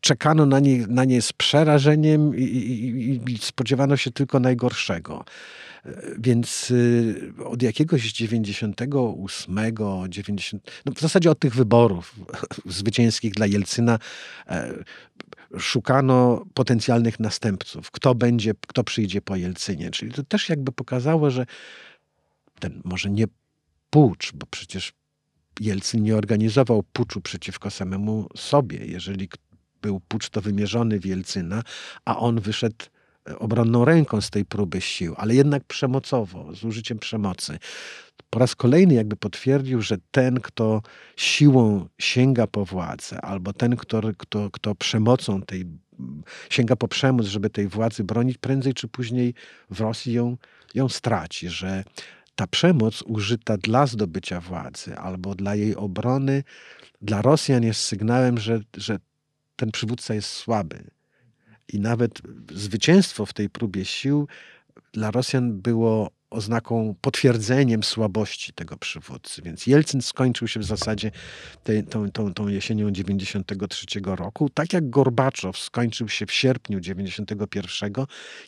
[0.00, 5.24] czekano na nie, na nie z przerażeniem i, i, i spodziewano się tylko najgorszego.
[6.18, 9.58] Więc y, od jakiegoś 98,
[10.08, 12.14] 90, no w zasadzie od tych wyborów
[12.66, 13.98] zwycięskich dla Jelcyna
[14.46, 14.74] e,
[15.58, 17.90] szukano potencjalnych następców.
[17.90, 19.90] Kto będzie, kto przyjdzie po Jelcynie.
[19.90, 21.46] Czyli to też jakby pokazało, że
[22.60, 23.24] ten może nie
[23.90, 24.92] pucz, bo przecież
[25.60, 28.86] Jelcyn nie organizował puczu przeciwko samemu sobie.
[28.86, 29.28] Jeżeli
[29.82, 31.62] był pucz, to wymierzony w Jelcyna,
[32.04, 32.84] a on wyszedł
[33.38, 37.58] obronną ręką z tej próby sił, ale jednak przemocowo, z użyciem przemocy.
[38.30, 40.82] Po raz kolejny jakby potwierdził, że ten, kto
[41.16, 45.64] siłą sięga po władzę, albo ten, kto, kto, kto przemocą tej
[46.50, 49.34] sięga po przemoc, żeby tej władzy bronić, prędzej czy później
[49.70, 50.36] w Rosji ją,
[50.74, 51.84] ją straci, że
[52.34, 56.44] ta przemoc użyta dla zdobycia władzy albo dla jej obrony,
[57.02, 58.98] dla Rosjan jest sygnałem, że, że
[59.56, 60.84] ten przywódca jest słaby.
[61.72, 64.28] I nawet zwycięstwo w tej próbie sił
[64.92, 69.42] dla Rosjan było oznaką, potwierdzeniem słabości tego przywódcy.
[69.42, 71.10] Więc Jelcyn skończył się w zasadzie
[71.64, 77.92] tej, tą, tą, tą jesienią 93 roku, tak jak Gorbaczow skończył się w sierpniu 91,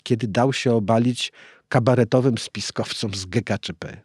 [0.03, 1.33] kiedy dał się obalić
[1.69, 3.97] kabaretowym spiskowcom z GKCP.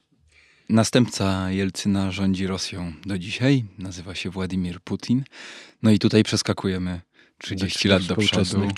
[0.69, 3.65] Następca Jelcyna rządzi Rosją do dzisiaj.
[3.77, 5.23] Nazywa się Władimir Putin.
[5.83, 7.01] No i tutaj przeskakujemy
[7.39, 8.33] 30 lat do przodu.
[8.41, 8.73] czasów.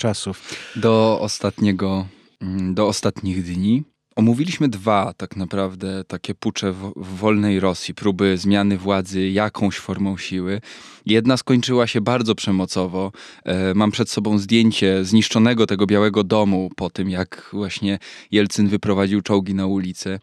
[0.76, 2.06] Do ostatniego,
[2.40, 3.82] mm, do ostatnich dni.
[4.16, 10.16] Omówiliśmy dwa tak naprawdę takie pucze w, w, wolnej Rosji, próby zmiany władzy jakąś formą
[10.16, 10.60] siły.
[11.06, 13.12] Jedna skończyła się bardzo przemocowo.
[13.44, 17.98] E, mam przed sobą zdjęcie zniszczonego tego Białego Domu po tym, jak właśnie
[18.30, 20.18] Jelcyn wyprowadził czołgi na ulicę.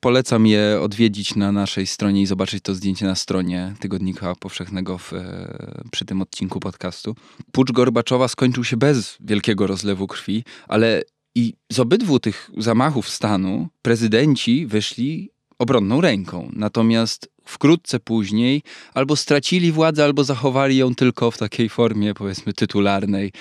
[0.00, 5.12] Polecam je odwiedzić na naszej stronie i zobaczyć to zdjęcie na stronie Tygodnika Powszechnego w,
[5.12, 7.16] e, przy tym odcinku podcastu.
[7.52, 11.02] Pucz Gorbaczowa skończył się bez wielkiego rozlewu krwi, ale
[11.34, 16.50] i z obydwu tych zamachów stanu prezydenci wyszli obronną ręką.
[16.52, 18.62] Natomiast wkrótce później
[18.94, 23.32] albo stracili władzę, albo zachowali ją tylko w takiej formie, powiedzmy, tytularnej.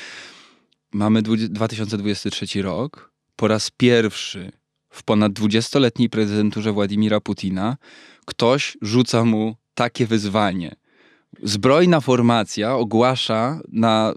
[0.94, 3.12] Mamy 2023 rok.
[3.36, 4.52] Po raz pierwszy
[4.90, 7.78] w ponad 20-letniej prezydenturze Władimira Putina
[8.26, 10.76] ktoś rzuca mu takie wyzwanie–
[11.44, 14.14] zbrojna formacja ogłasza na,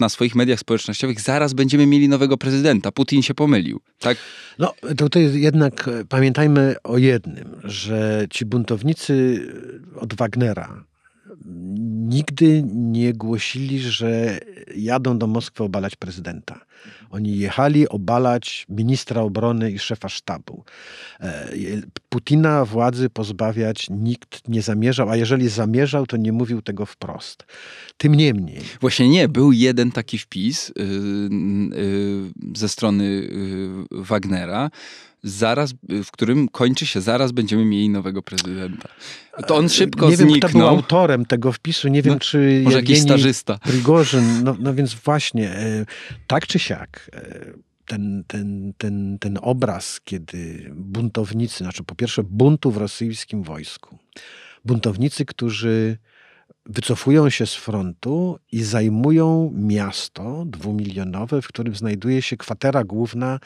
[0.00, 2.92] na swoich mediach społecznościowych, zaraz będziemy mieli nowego prezydenta.
[2.92, 3.80] Putin się pomylił.
[3.98, 4.18] Tak?
[4.58, 9.46] No, tutaj jednak pamiętajmy o jednym, że ci buntownicy
[9.96, 10.84] od Wagnera
[12.08, 14.40] nigdy nie głosili, że
[14.76, 16.60] jadą do Moskwy obalać prezydenta.
[17.10, 20.64] Oni jechali obalać ministra obrony i szefa sztabu.
[21.20, 21.48] E,
[22.08, 27.44] Putina władzy pozbawiać nikt nie zamierzał, a jeżeli zamierzał, to nie mówił tego wprost.
[27.96, 28.60] Tym niemniej.
[28.80, 30.84] Właśnie nie, był jeden taki wpis yy,
[31.76, 34.70] yy, ze strony yy, Wagnera,
[35.22, 35.74] zaraz,
[36.04, 38.88] w którym kończy się, zaraz będziemy mieli nowego prezydenta.
[39.46, 40.34] To on szybko nie zniknął.
[40.34, 43.58] Nie wiem, kto był autorem tego wpisu, nie wiem, no, czy może jakiś stażysta.
[43.58, 45.86] Prigorzyn, no, no więc właśnie, e,
[46.26, 46.69] tak czy siak,
[47.12, 47.52] e,
[47.86, 53.98] ten, ten, ten, ten obraz, kiedy buntownicy, znaczy po pierwsze buntu w rosyjskim wojsku,
[54.64, 55.98] buntownicy, którzy
[56.66, 63.38] wycofują się z frontu i zajmują miasto dwumilionowe, w którym znajduje się kwatera główna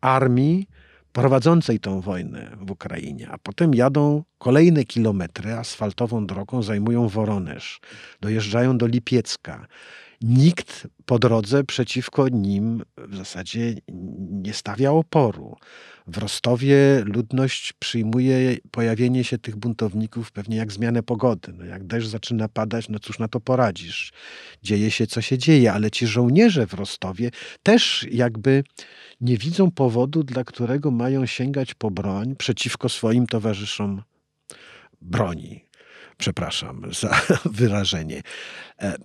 [0.00, 0.68] armii
[1.12, 7.80] prowadzącej tą wojnę w Ukrainie, a potem jadą kolejne kilometry asfaltową drogą, zajmują Woronesz,
[8.20, 9.66] dojeżdżają do Lipiecka.
[10.22, 13.74] Nikt po drodze przeciwko nim w zasadzie
[14.30, 15.56] nie stawia oporu.
[16.06, 21.52] W Rostowie ludność przyjmuje pojawienie się tych buntowników pewnie jak zmianę pogody.
[21.52, 24.12] No jak deszcz zaczyna padać, no cóż na to poradzisz.
[24.62, 27.30] Dzieje się, co się dzieje, ale ci żołnierze w Rostowie
[27.62, 28.64] też jakby
[29.20, 34.02] nie widzą powodu, dla którego mają sięgać po broń przeciwko swoim towarzyszom
[35.00, 35.71] broni
[36.18, 37.20] przepraszam za
[37.60, 38.22] wyrażenie.
[38.80, 38.96] E,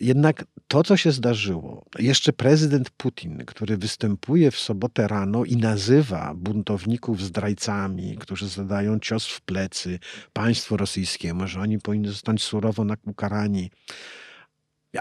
[0.00, 6.34] jednak to, co się zdarzyło, jeszcze prezydent Putin, który występuje w sobotę rano i nazywa
[6.34, 9.98] buntowników zdrajcami, którzy zadają cios w plecy
[10.32, 13.70] państwu rosyjskiemu, że oni powinni zostać surowo ukarani.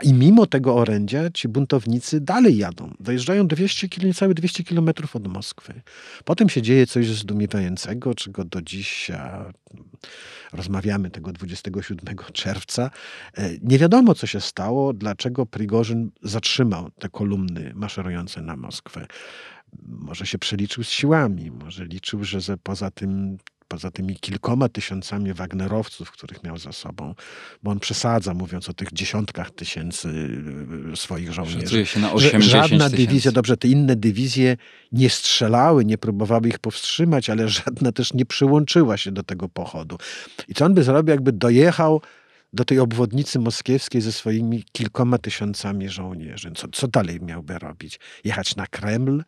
[0.04, 2.94] I mimo tego orędzia ci buntownicy dalej jadą.
[3.00, 5.82] Dojeżdżają 200, niecałe 200 kilometrów od Moskwy.
[6.26, 9.12] Potem się dzieje coś zdumiewającego, czego do dziś
[10.54, 12.90] rozmawiamy tego 27 czerwca.
[13.38, 19.08] E, nie wiadomo, co się stało, dlaczego Prigorzyn zatrzymał te kolumny maszerujące na Moskwę.
[19.84, 23.38] Może się przeliczył z siłami, może liczył, że poza tym
[23.76, 27.16] poza tymi kilkoma tysiącami Wagnerowców, których miał za sobą,
[27.64, 30.10] bo on przesadza, mówiąc o tych dziesiątkach tysięcy
[30.94, 31.86] y, swoich żołnierzy.
[31.86, 34.58] się na 8 że żadna dywizja, dobrze, te inne dywizje
[34.92, 39.98] nie strzelały, nie próbowały ich powstrzymać, ale żadna też nie przyłączyła się do tego pochodu.
[40.48, 42.02] I co on by zrobił, jakby dojechał
[42.54, 46.52] do tej obwodnicy moskiewskiej ze swoimi kilkoma tysiącami żołnierzy?
[46.56, 48.00] Co, co dalej miałby robić?
[48.24, 49.24] Jechać na Kreml?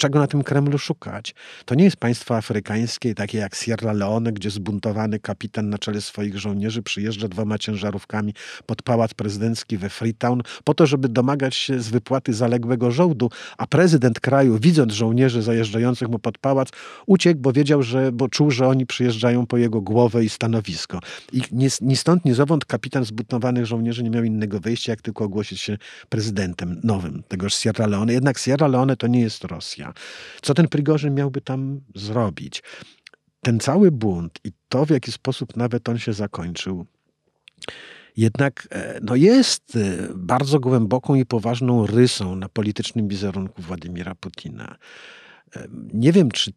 [0.00, 1.34] Czego na tym Kremlu szukać.
[1.64, 6.38] To nie jest państwo afrykańskie, takie jak Sierra Leone, gdzie zbuntowany kapitan na czele swoich
[6.38, 8.34] żołnierzy przyjeżdża dwoma ciężarówkami
[8.66, 13.66] pod pałac prezydencki we Freetown po to, żeby domagać się z wypłaty zaległego żołdu, a
[13.66, 16.68] prezydent kraju, widząc żołnierzy zajeżdżających mu pod pałac,
[17.06, 21.00] uciekł, bo wiedział, że, bo czuł, że oni przyjeżdżają po jego głowę i stanowisko.
[21.32, 25.24] I ni, ni stąd, ni zowąd kapitan zbuntowanych żołnierzy nie miał innego wyjścia, jak tylko
[25.24, 25.78] ogłosić się
[26.08, 28.12] prezydentem nowym tegoż Sierra Leone.
[28.12, 29.89] Jednak Sierra Leone to nie jest Rosja.
[30.42, 32.62] Co ten Prigorzyn miałby tam zrobić?
[33.40, 36.86] Ten cały bunt i to, w jaki sposób nawet on się zakończył,
[38.16, 44.76] jednak e, no jest e, bardzo głęboką i poważną rysą na politycznym wizerunku Władimira Putina.
[45.56, 46.52] E, nie wiem, czy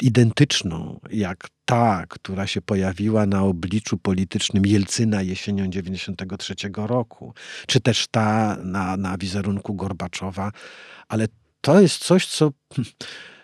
[0.00, 7.34] identyczną jak ta, która się pojawiła na obliczu politycznym Jelcyna jesienią 93 roku,
[7.66, 10.52] czy też ta na, na wizerunku Gorbaczowa,
[11.08, 11.26] ale
[11.60, 12.50] to jest coś, co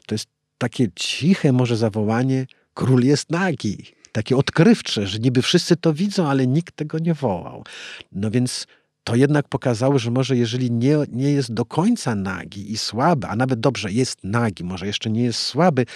[0.06, 3.84] to jest takie ciche może zawołanie król jest nagi.
[4.12, 7.64] Takie odkrywcze, że niby wszyscy to widzą, ale nikt tego nie wołał.
[8.12, 8.66] No więc
[9.04, 13.36] to jednak pokazało, że może jeżeli nie, nie jest do końca nagi i słaby, a
[13.36, 15.86] nawet dobrze jest nagi, może jeszcze nie jest słaby,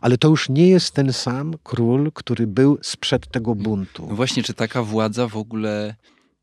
[0.00, 4.06] ale to już nie jest ten sam król, który był sprzed tego buntu.
[4.08, 5.94] No właśnie, czy taka władza w ogóle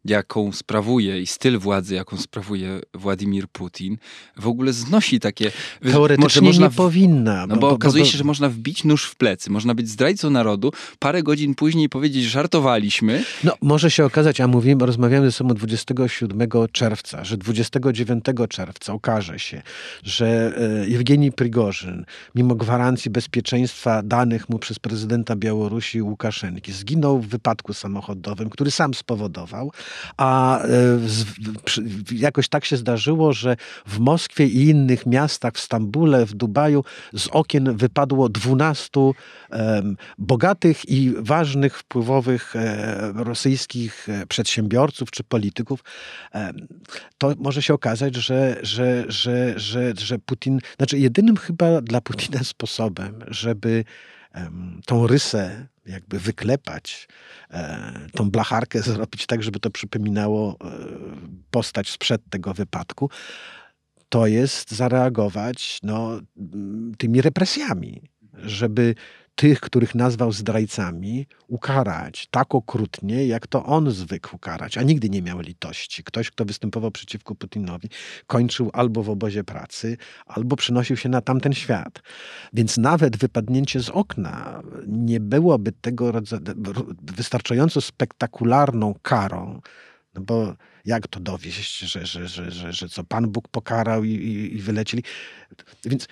[0.10, 3.98] jaką sprawuje i styl władzy, jaką sprawuje Władimir Putin,
[4.38, 5.52] w ogóle znosi takie...
[5.92, 7.48] Teoretycznie można nie powinna.
[7.48, 8.12] No bo, bo okazuje bo, bo...
[8.12, 12.24] się, że można wbić nóż w plecy, można być zdrajcą narodu, parę godzin później powiedzieć,
[12.24, 13.24] żartowaliśmy.
[13.44, 19.40] No może się okazać, a mówimy, rozmawiamy ze sobą 27 czerwca, że 29 czerwca okaże
[19.40, 19.62] się,
[20.04, 20.54] że
[20.88, 22.06] Jewgenij Prigorzyn,
[22.36, 28.94] mimo gwarancji bezpieczeństwa danych mu przez prezydenta Białorusi Łukaszenki, zginął w wypadku samochodowym, który sam
[28.94, 29.72] spowodował,
[30.18, 30.68] a e,
[32.12, 36.84] jakoś tak się zdarzyło, że w Moskwie i innych miastach, w Stambule, w Dubaju,
[37.14, 38.90] z okien wypadło 12
[40.18, 45.84] bogatych i ważnych, wpływowych e, rosyjskich e, przedsiębiorców czy polityków.
[47.18, 52.44] To może się okazać, że, że, że, że, że Putin, znaczy jedynym chyba dla Putina
[52.54, 53.84] sposobem, żeby
[54.86, 57.08] tą rysę jakby wyklepać,
[57.52, 60.68] e, tą blacharkę zrobić tak, żeby to przypominało e,
[61.52, 63.10] postać sprzed tego wypadku,
[64.10, 66.20] to jest zareagować no,
[66.98, 68.02] tymi represjami,
[68.34, 68.96] żeby
[69.38, 75.22] tych, których nazwał zdrajcami, ukarać tak okrutnie, jak to on zwykł karać, a nigdy nie
[75.22, 76.04] miał litości.
[76.04, 77.90] Ktoś, kto występował przeciwko Putinowi,
[78.28, 82.02] kończył albo w obozie pracy, albo przynosił się na tamten świat.
[82.54, 86.42] Więc nawet wypadnięcie z okna nie byłoby tego rodzaju
[87.02, 89.62] wystarczająco spektakularną karą,
[90.16, 90.56] no bo
[90.88, 94.62] jak to dowieść, że, że, że, że, że co Pan Bóg pokarał i, i, i
[94.62, 95.04] wylecieli.
[95.86, 96.08] Więc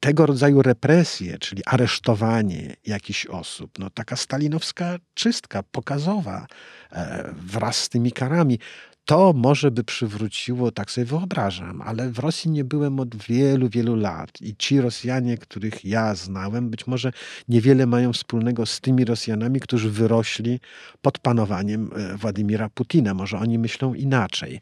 [0.00, 6.46] tego rodzaju represje, czyli aresztowanie jakichś osób, no taka stalinowska czystka pokazowa
[6.92, 8.58] e, wraz z tymi karami,
[9.04, 13.96] to może by przywróciło, tak sobie wyobrażam, ale w Rosji nie byłem od wielu, wielu
[13.96, 17.12] lat i ci Rosjanie, których ja znałem, być może
[17.48, 20.60] niewiele mają wspólnego z tymi Rosjanami, którzy wyrośli
[21.02, 23.14] pod panowaniem e, Władimira Putina.
[23.14, 24.60] Może oni myślą inaczej,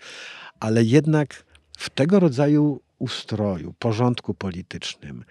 [0.61, 1.45] ale jednak
[1.79, 5.25] w tego rodzaju ustroju, porządku politycznym,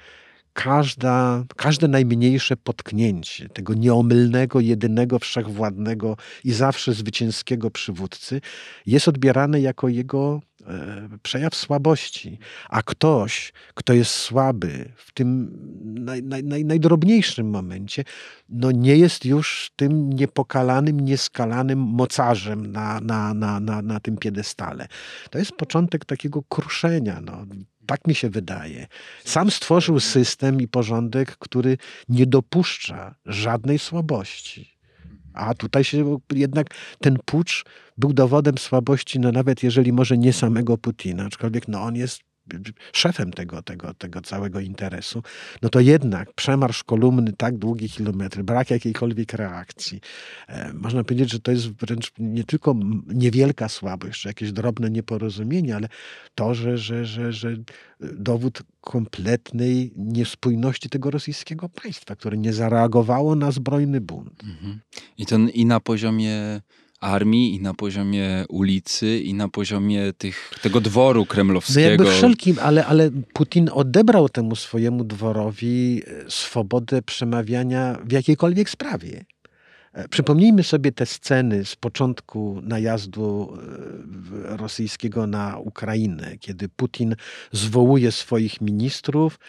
[0.54, 8.42] każda, każde najmniejsze potknięcie tego nieomylnego, jedynego, wszechwładnego i zawsze zwycięskiego przywódcy
[8.86, 12.40] jest odbierane jako jego e, przejaw słabości.
[12.70, 18.04] A ktoś, kto jest słaby w tym naj, naj, naj, najdrobniejszym momencie,
[18.50, 24.88] no nie jest już tym niepokalanym, nieskalanym mocarzem na, na, na, na, na tym piedestale.
[25.30, 27.22] To jest początek takiego kruszenia.
[27.22, 27.46] No
[27.92, 28.88] tak mi się wydaje.
[29.26, 31.78] Sam stworzył system i porządek, który
[32.10, 34.78] nie dopuszcza żadnej słabości.
[35.34, 36.68] A tutaj się jednak
[37.00, 37.66] ten pucz
[37.98, 42.31] był dowodem słabości, no nawet jeżeli może nie samego Putina, aczkolwiek no on jest
[42.94, 45.24] szefem tego, tego, tego całego interesu,
[45.62, 50.02] no to jednak przemarsz kolumny tak długi kilometry, brak jakiejkolwiek reakcji.
[50.48, 52.76] E, można powiedzieć, że to jest wręcz nie tylko
[53.08, 55.88] niewielka słabość, czy jakieś drobne nieporozumienie, ale
[56.36, 57.56] to, że, że, że, że
[58.00, 64.44] dowód kompletnej niespójności tego rosyjskiego państwa, które nie zareagowało na zbrojny bunt.
[64.44, 64.80] Mhm.
[65.18, 66.62] I to i na poziomie
[67.02, 71.82] armii, i na poziomie ulicy, i na poziomie tych, tego dworu kremlowskiego.
[71.82, 78.70] No jakby wszelkim, ale, ale Putin odebrał temu swojemu dworowi e, swobodę przemawiania w jakiejkolwiek
[78.70, 79.26] sprawie.
[79.94, 83.58] E, przypomnijmy sobie te sceny z początku najazdu
[84.44, 87.16] e, rosyjskiego na Ukrainę, kiedy Putin
[87.52, 89.40] zwołuje swoich ministrów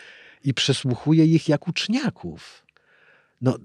[0.45, 2.67] i przesłuchuje ich jak uczniaków.
[3.43, 3.59] No,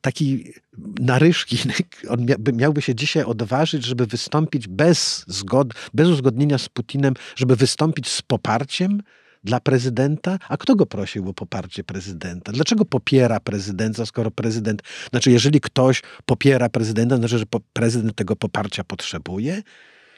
[0.00, 0.52] taki
[1.00, 1.72] Naryszkin,
[2.12, 8.08] on miałby się dzisiaj odważyć, żeby wystąpić bez, zgod, bez uzgodnienia z Putinem, żeby wystąpić
[8.08, 9.02] z poparciem
[9.44, 12.52] dla prezydenta, a kto go prosił o poparcie prezydenta?
[12.52, 18.84] Dlaczego popiera prezydenta, skoro prezydent, znaczy jeżeli ktoś popiera prezydenta, znaczy, że prezydent tego poparcia
[18.84, 19.62] potrzebuje?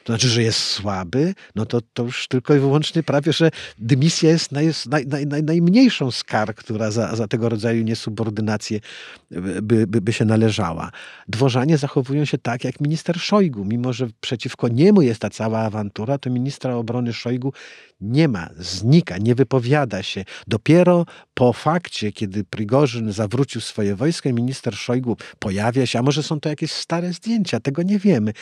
[0.03, 4.29] To znaczy, że jest słaby, no to, to już tylko i wyłącznie prawie, że dymisja
[4.29, 4.73] jest, naj,
[5.07, 8.79] naj, naj, najmniejszą z kar, która za, za tego rodzaju niesubordynację
[9.61, 10.91] by, by, by się należała.
[11.27, 13.65] Dworzanie zachowują się tak, jak minister Szojgu.
[13.65, 17.53] Mimo, że przeciwko niemu jest ta cała awantura, to ministra obrony Szojgu
[18.03, 20.25] nie ma, znika, nie wypowiada się.
[20.47, 26.39] Dopiero po fakcie, kiedy Prigorzyn zawrócił swoje wojska, minister Szojgu pojawia się, a może są
[26.39, 28.33] to jakieś stare zdjęcia, tego nie wiemy.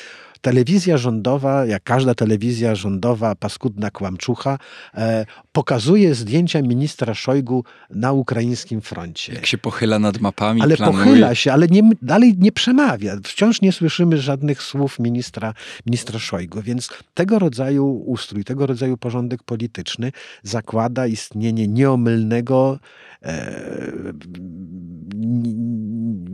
[0.42, 4.58] Telewizja rządowa, jak każda telewizja rządowa, paskudna kłamczucha,
[4.94, 9.34] e, pokazuje zdjęcia ministra Szojgu na ukraińskim froncie.
[9.34, 11.06] Jak się pochyla nad mapami, Ale planuje.
[11.06, 13.16] pochyla się, ale nie, dalej nie przemawia.
[13.24, 15.54] Wciąż nie słyszymy żadnych słów ministra,
[15.86, 20.12] ministra Szojgu, więc tego rodzaju ustrój, tego rodzaju porządek polityczny
[20.44, 22.80] zakłada istnienie nieomylnego,
[23.24, 23.62] e,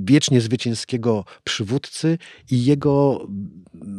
[0.07, 2.17] wiecznie zwycięskiego przywódcy
[2.51, 3.27] i jego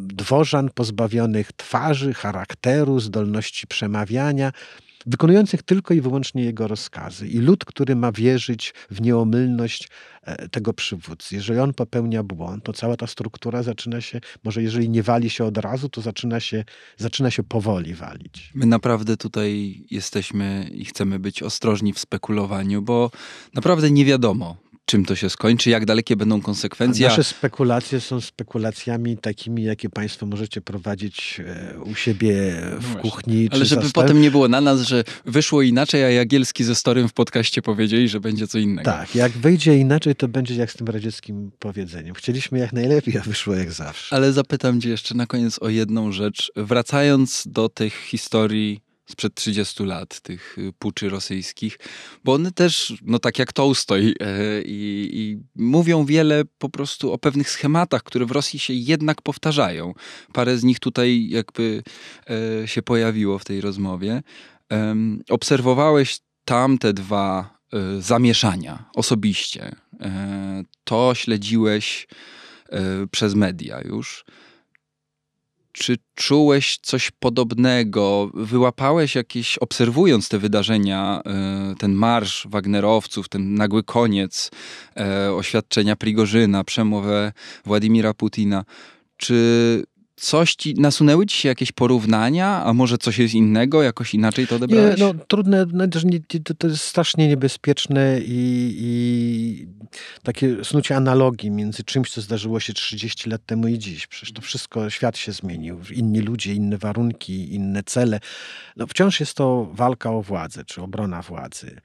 [0.06, 1.07] dworzan pozbawionych
[1.56, 4.52] twarzy, charakteru, zdolności przemawiania,
[5.06, 7.28] wykonujących tylko i wyłącznie jego rozkazy.
[7.28, 9.88] I lud, który ma wierzyć w nieomylność
[10.22, 11.34] e, tego przywódcy.
[11.34, 15.44] Jeżeli on popełnia błąd, to cała ta struktura zaczyna się, może jeżeli nie wali się
[15.44, 16.64] od razu, to zaczyna się,
[16.96, 18.50] zaczyna się powoli walić.
[18.54, 23.11] My naprawdę tutaj jesteśmy i chcemy być ostrożni w spekulowaniu, bo
[23.54, 24.56] naprawdę nie wiadomo,
[24.89, 27.07] czym to się skończy, jak dalekie będą konsekwencje.
[27.07, 32.32] A nasze spekulacje są spekulacjami takimi, jakie Państwo możecie prowadzić e, u siebie
[32.80, 33.49] w no kuchni.
[33.53, 34.05] Ale żeby zastaw...
[34.05, 38.09] potem nie było na nas, że wyszło inaczej, a Jagielski ze Storym w podcaście powiedzieli,
[38.09, 38.91] że będzie co innego.
[38.91, 42.14] Tak, jak wyjdzie inaczej, to będzie jak z tym radzieckim powiedzeniem.
[42.14, 44.16] Chcieliśmy jak najlepiej, a wyszło jak zawsze.
[44.16, 46.53] Ale zapytam Cię jeszcze na koniec o jedną rzecz.
[46.57, 51.78] Wracając do tych historii sprzed 30 lat, tych y, puczy rosyjskich,
[52.24, 57.18] bo one też, no tak jak Tolstoj, e, i, i, mówią wiele po prostu o
[57.18, 59.94] pewnych schematach, które w Rosji się jednak powtarzają.
[60.32, 61.82] Parę z nich tutaj jakby
[62.62, 64.22] e, się pojawiło w tej rozmowie.
[65.30, 69.76] obserwowałeś tam te dwa e, zamieszania osobiście.
[70.84, 72.09] to śledziłeś
[73.11, 74.24] przez media już.
[75.79, 78.31] Czy czułeś coś podobnego?
[78.35, 84.51] Wyłapałeś jakieś, obserwując te wydarzenia, e, ten marsz Wagnerowców, ten nagły koniec,
[84.97, 87.33] e, oświadczenia Prigorzyna, przemowę
[87.64, 88.64] Władimira Putina?
[89.16, 89.85] Czy
[90.18, 94.56] coś ci, nasunęły ci się jakieś porównania, a może coś jest innego, jakoś inaczej to
[94.56, 95.00] odebrałeś?
[95.00, 95.84] Nie, no trudne, no,
[96.58, 99.66] to jest strasznie niebezpieczne i, i
[100.22, 104.06] takie snucie analogii między czymś, co zdarzyło się 30 lat temu i dziś.
[104.06, 108.20] Przecież to wszystko, świat się zmienił, inni ludzie, inne warunki, inne cele.
[108.76, 111.80] No wciąż jest to walka o władzę, czy obrona władzy.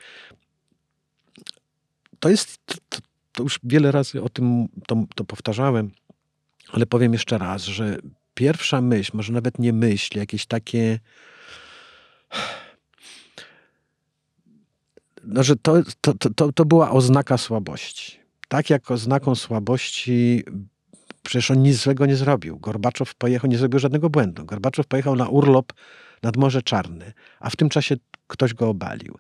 [2.20, 2.60] To jest,
[2.90, 2.98] to,
[3.32, 5.92] to już wiele razy o tym to, to powtarzałem,
[6.72, 7.98] ale powiem jeszcze raz, że
[8.34, 11.00] pierwsza myśl, może nawet nie myśl, jakieś takie.
[15.24, 18.20] No, że to, to, to, to była oznaka słabości.
[18.48, 20.44] Tak jak oznaką słabości
[21.24, 22.60] przecież on nic złego nie zrobił.
[22.60, 24.46] Gorbaczow pojechał, nie zrobił żadnego błędu.
[24.46, 25.74] Gorbaczow pojechał na urlop
[26.24, 27.96] nad Morze Czarne, a w tym czasie
[28.28, 29.18] ktoś go obalił.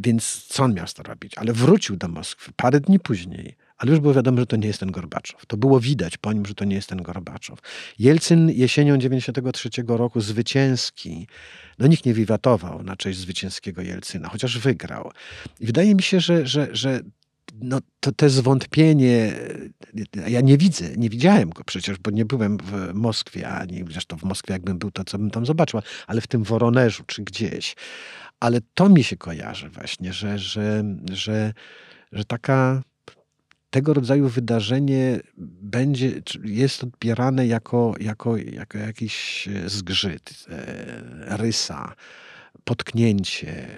[0.00, 1.38] Więc co on miał to robić?
[1.38, 4.80] Ale wrócił do Moskwy parę dni później ale już było wiadomo, że to nie jest
[4.80, 5.46] ten Gorbaczow.
[5.46, 7.58] To było widać po nim, że to nie jest ten Gorbaczow.
[7.98, 11.26] Jelcyn jesienią 93 roku zwycięski,
[11.78, 15.12] no nikt nie wiwatował na cześć zwycięskiego Jelcyna, chociaż wygrał.
[15.60, 17.00] I wydaje mi się, że, że, że
[17.60, 19.32] no, to, to zwątpienie,
[20.28, 24.22] ja nie widzę, nie widziałem go przecież, bo nie byłem w Moskwie, ani zresztą w
[24.22, 27.76] Moskwie jakbym był, to co bym tam zobaczył, ale w tym Woronerzu czy gdzieś.
[28.40, 31.52] Ale to mi się kojarzy właśnie, że, że, że,
[32.12, 32.82] że taka
[33.70, 35.20] tego rodzaju wydarzenie
[35.62, 36.12] będzie,
[36.44, 41.94] jest odbierane jako, jako, jako jakiś e, zgrzyt, e, rysa,
[42.64, 43.68] potknięcie,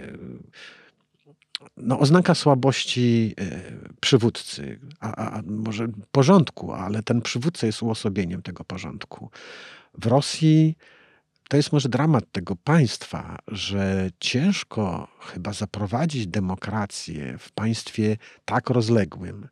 [1.76, 3.60] no, oznaka słabości e,
[4.00, 9.30] przywódcy, a, a, może porządku, ale ten przywódca jest uosobieniem tego porządku.
[9.98, 10.76] W Rosji
[11.48, 19.48] to jest może dramat tego państwa, że ciężko chyba zaprowadzić demokrację w państwie tak rozległym,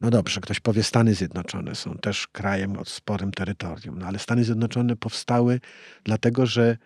[0.00, 4.44] no dobrze, ktoś powie, Stany Zjednoczone są też krajem o sporym terytorium, no ale Stany
[4.44, 5.60] Zjednoczone powstały
[6.04, 6.76] dlatego, że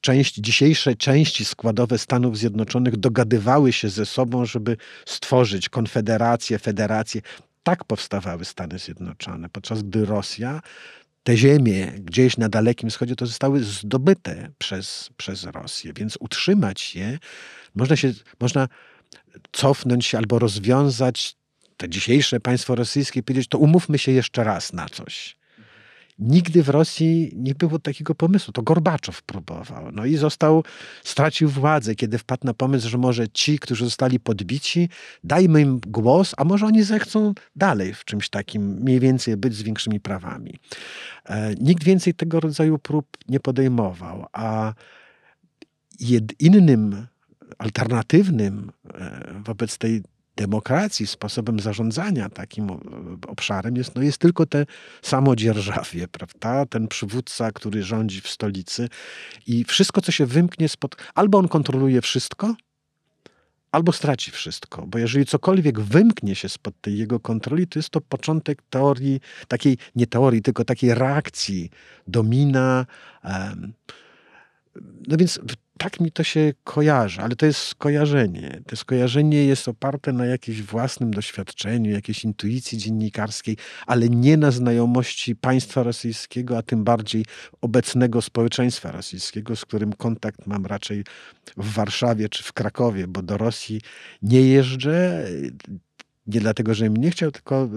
[0.00, 4.76] części, dzisiejsze części składowe Stanów Zjednoczonych dogadywały się ze sobą, żeby
[5.06, 7.20] stworzyć konfederację, federację.
[7.62, 10.60] Tak powstawały Stany Zjednoczone, podczas gdy Rosja
[11.22, 17.18] te ziemie gdzieś na Dalekim Wschodzie to zostały zdobyte przez, przez Rosję, więc utrzymać je
[17.74, 18.68] można, się, można
[19.52, 21.36] cofnąć się albo rozwiązać
[21.76, 25.40] te dzisiejsze państwo rosyjskie, powiedzieć, to umówmy się jeszcze raz na coś.
[26.20, 28.52] Nigdy w Rosji nie było takiego pomysłu.
[28.52, 29.92] To Gorbaczow próbował.
[29.92, 30.64] No i został,
[31.04, 34.88] stracił władzę, kiedy wpadł na pomysł, że może ci, którzy zostali podbici,
[35.24, 39.62] dajmy im głos, a może oni zechcą dalej w czymś takim mniej więcej być z
[39.62, 40.58] większymi prawami.
[41.24, 44.74] E, nikt więcej tego rodzaju prób nie podejmował, a
[46.00, 47.06] jed, innym,
[47.58, 50.02] alternatywnym e, wobec tej
[50.36, 52.70] demokracji, sposobem zarządzania takim
[53.26, 54.66] obszarem jest, no jest tylko te
[55.02, 56.66] samodzierżawie, prawda?
[56.66, 58.88] Ten przywódca, który rządzi w stolicy
[59.46, 60.96] i wszystko, co się wymknie spod...
[61.14, 62.54] Albo on kontroluje wszystko,
[63.72, 64.86] albo straci wszystko.
[64.86, 69.78] Bo jeżeli cokolwiek wymknie się spod tej jego kontroli, to jest to początek teorii, takiej,
[69.96, 71.70] nie teorii, tylko takiej reakcji
[72.08, 72.86] domina.
[75.08, 75.40] No więc
[75.80, 78.60] tak mi to się kojarzy, ale to jest skojarzenie.
[78.66, 83.56] To skojarzenie jest oparte na jakimś własnym doświadczeniu, jakiejś intuicji dziennikarskiej,
[83.86, 87.24] ale nie na znajomości państwa rosyjskiego, a tym bardziej
[87.60, 91.04] obecnego społeczeństwa rosyjskiego, z którym kontakt mam raczej
[91.56, 93.80] w Warszawie czy w Krakowie, bo do Rosji
[94.22, 95.26] nie jeżdżę
[96.34, 97.68] nie dlatego, że mi nie chciał, tylko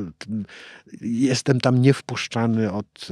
[1.01, 3.07] jestem tam niewpuszczany od,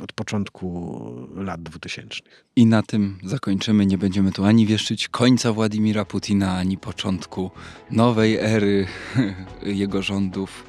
[0.00, 0.98] e, od początku
[1.36, 2.20] lat 2000.
[2.56, 3.86] I na tym zakończymy.
[3.86, 7.50] Nie będziemy tu ani wieszczyć końca Władimira Putina, ani początku
[7.90, 8.86] nowej ery
[9.82, 10.64] jego rządów.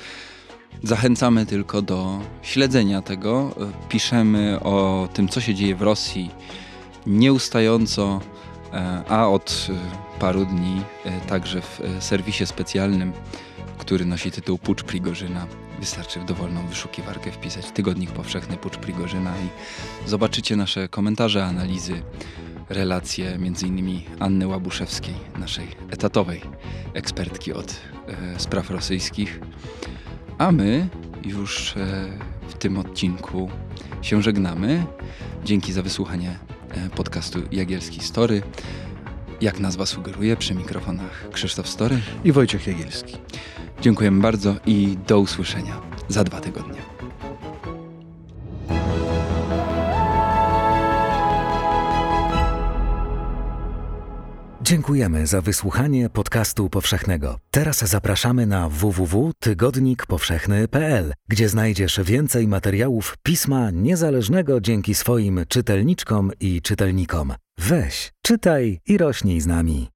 [0.84, 3.55] Zachęcamy tylko do śledzenia tego.
[3.89, 6.32] Piszemy o tym, co się dzieje w Rosji
[7.07, 8.22] nieustająco,
[8.74, 10.82] e, a od e, paru dni
[11.28, 13.13] także w serwisie specjalnym
[13.89, 15.47] który nosi tytuł Pucz Prigorzyna.
[15.79, 19.49] Wystarczy w dowolną wyszukiwarkę wpisać Tygodnik Powszechny Pucz Prigorzyna i
[20.09, 22.01] zobaczycie nasze komentarze, analizy,
[22.69, 24.01] relacje m.in.
[24.19, 26.41] Anny Łabuszewskiej, naszej etatowej
[26.93, 27.75] ekspertki od
[28.07, 29.39] e, spraw rosyjskich.
[30.37, 30.89] A my
[31.25, 32.09] już e,
[32.47, 33.49] w tym odcinku
[34.01, 34.85] się żegnamy.
[35.45, 36.39] Dzięki za wysłuchanie
[36.71, 38.41] e, podcastu Jagielski Story.
[39.41, 43.17] Jak nazwa sugeruje, przy mikrofonach Krzysztof Story i Wojciech Jagielski.
[43.81, 46.88] Dziękujemy bardzo i do usłyszenia za dwa tygodnie.
[54.70, 57.39] Dziękujemy za wysłuchanie podcastu powszechnego.
[57.51, 67.34] Teraz zapraszamy na www.tygodnikpowszechny.pl, gdzie znajdziesz więcej materiałów pisma niezależnego dzięki swoim czytelniczkom i czytelnikom.
[67.59, 69.89] Weź, czytaj i rośnij z nami.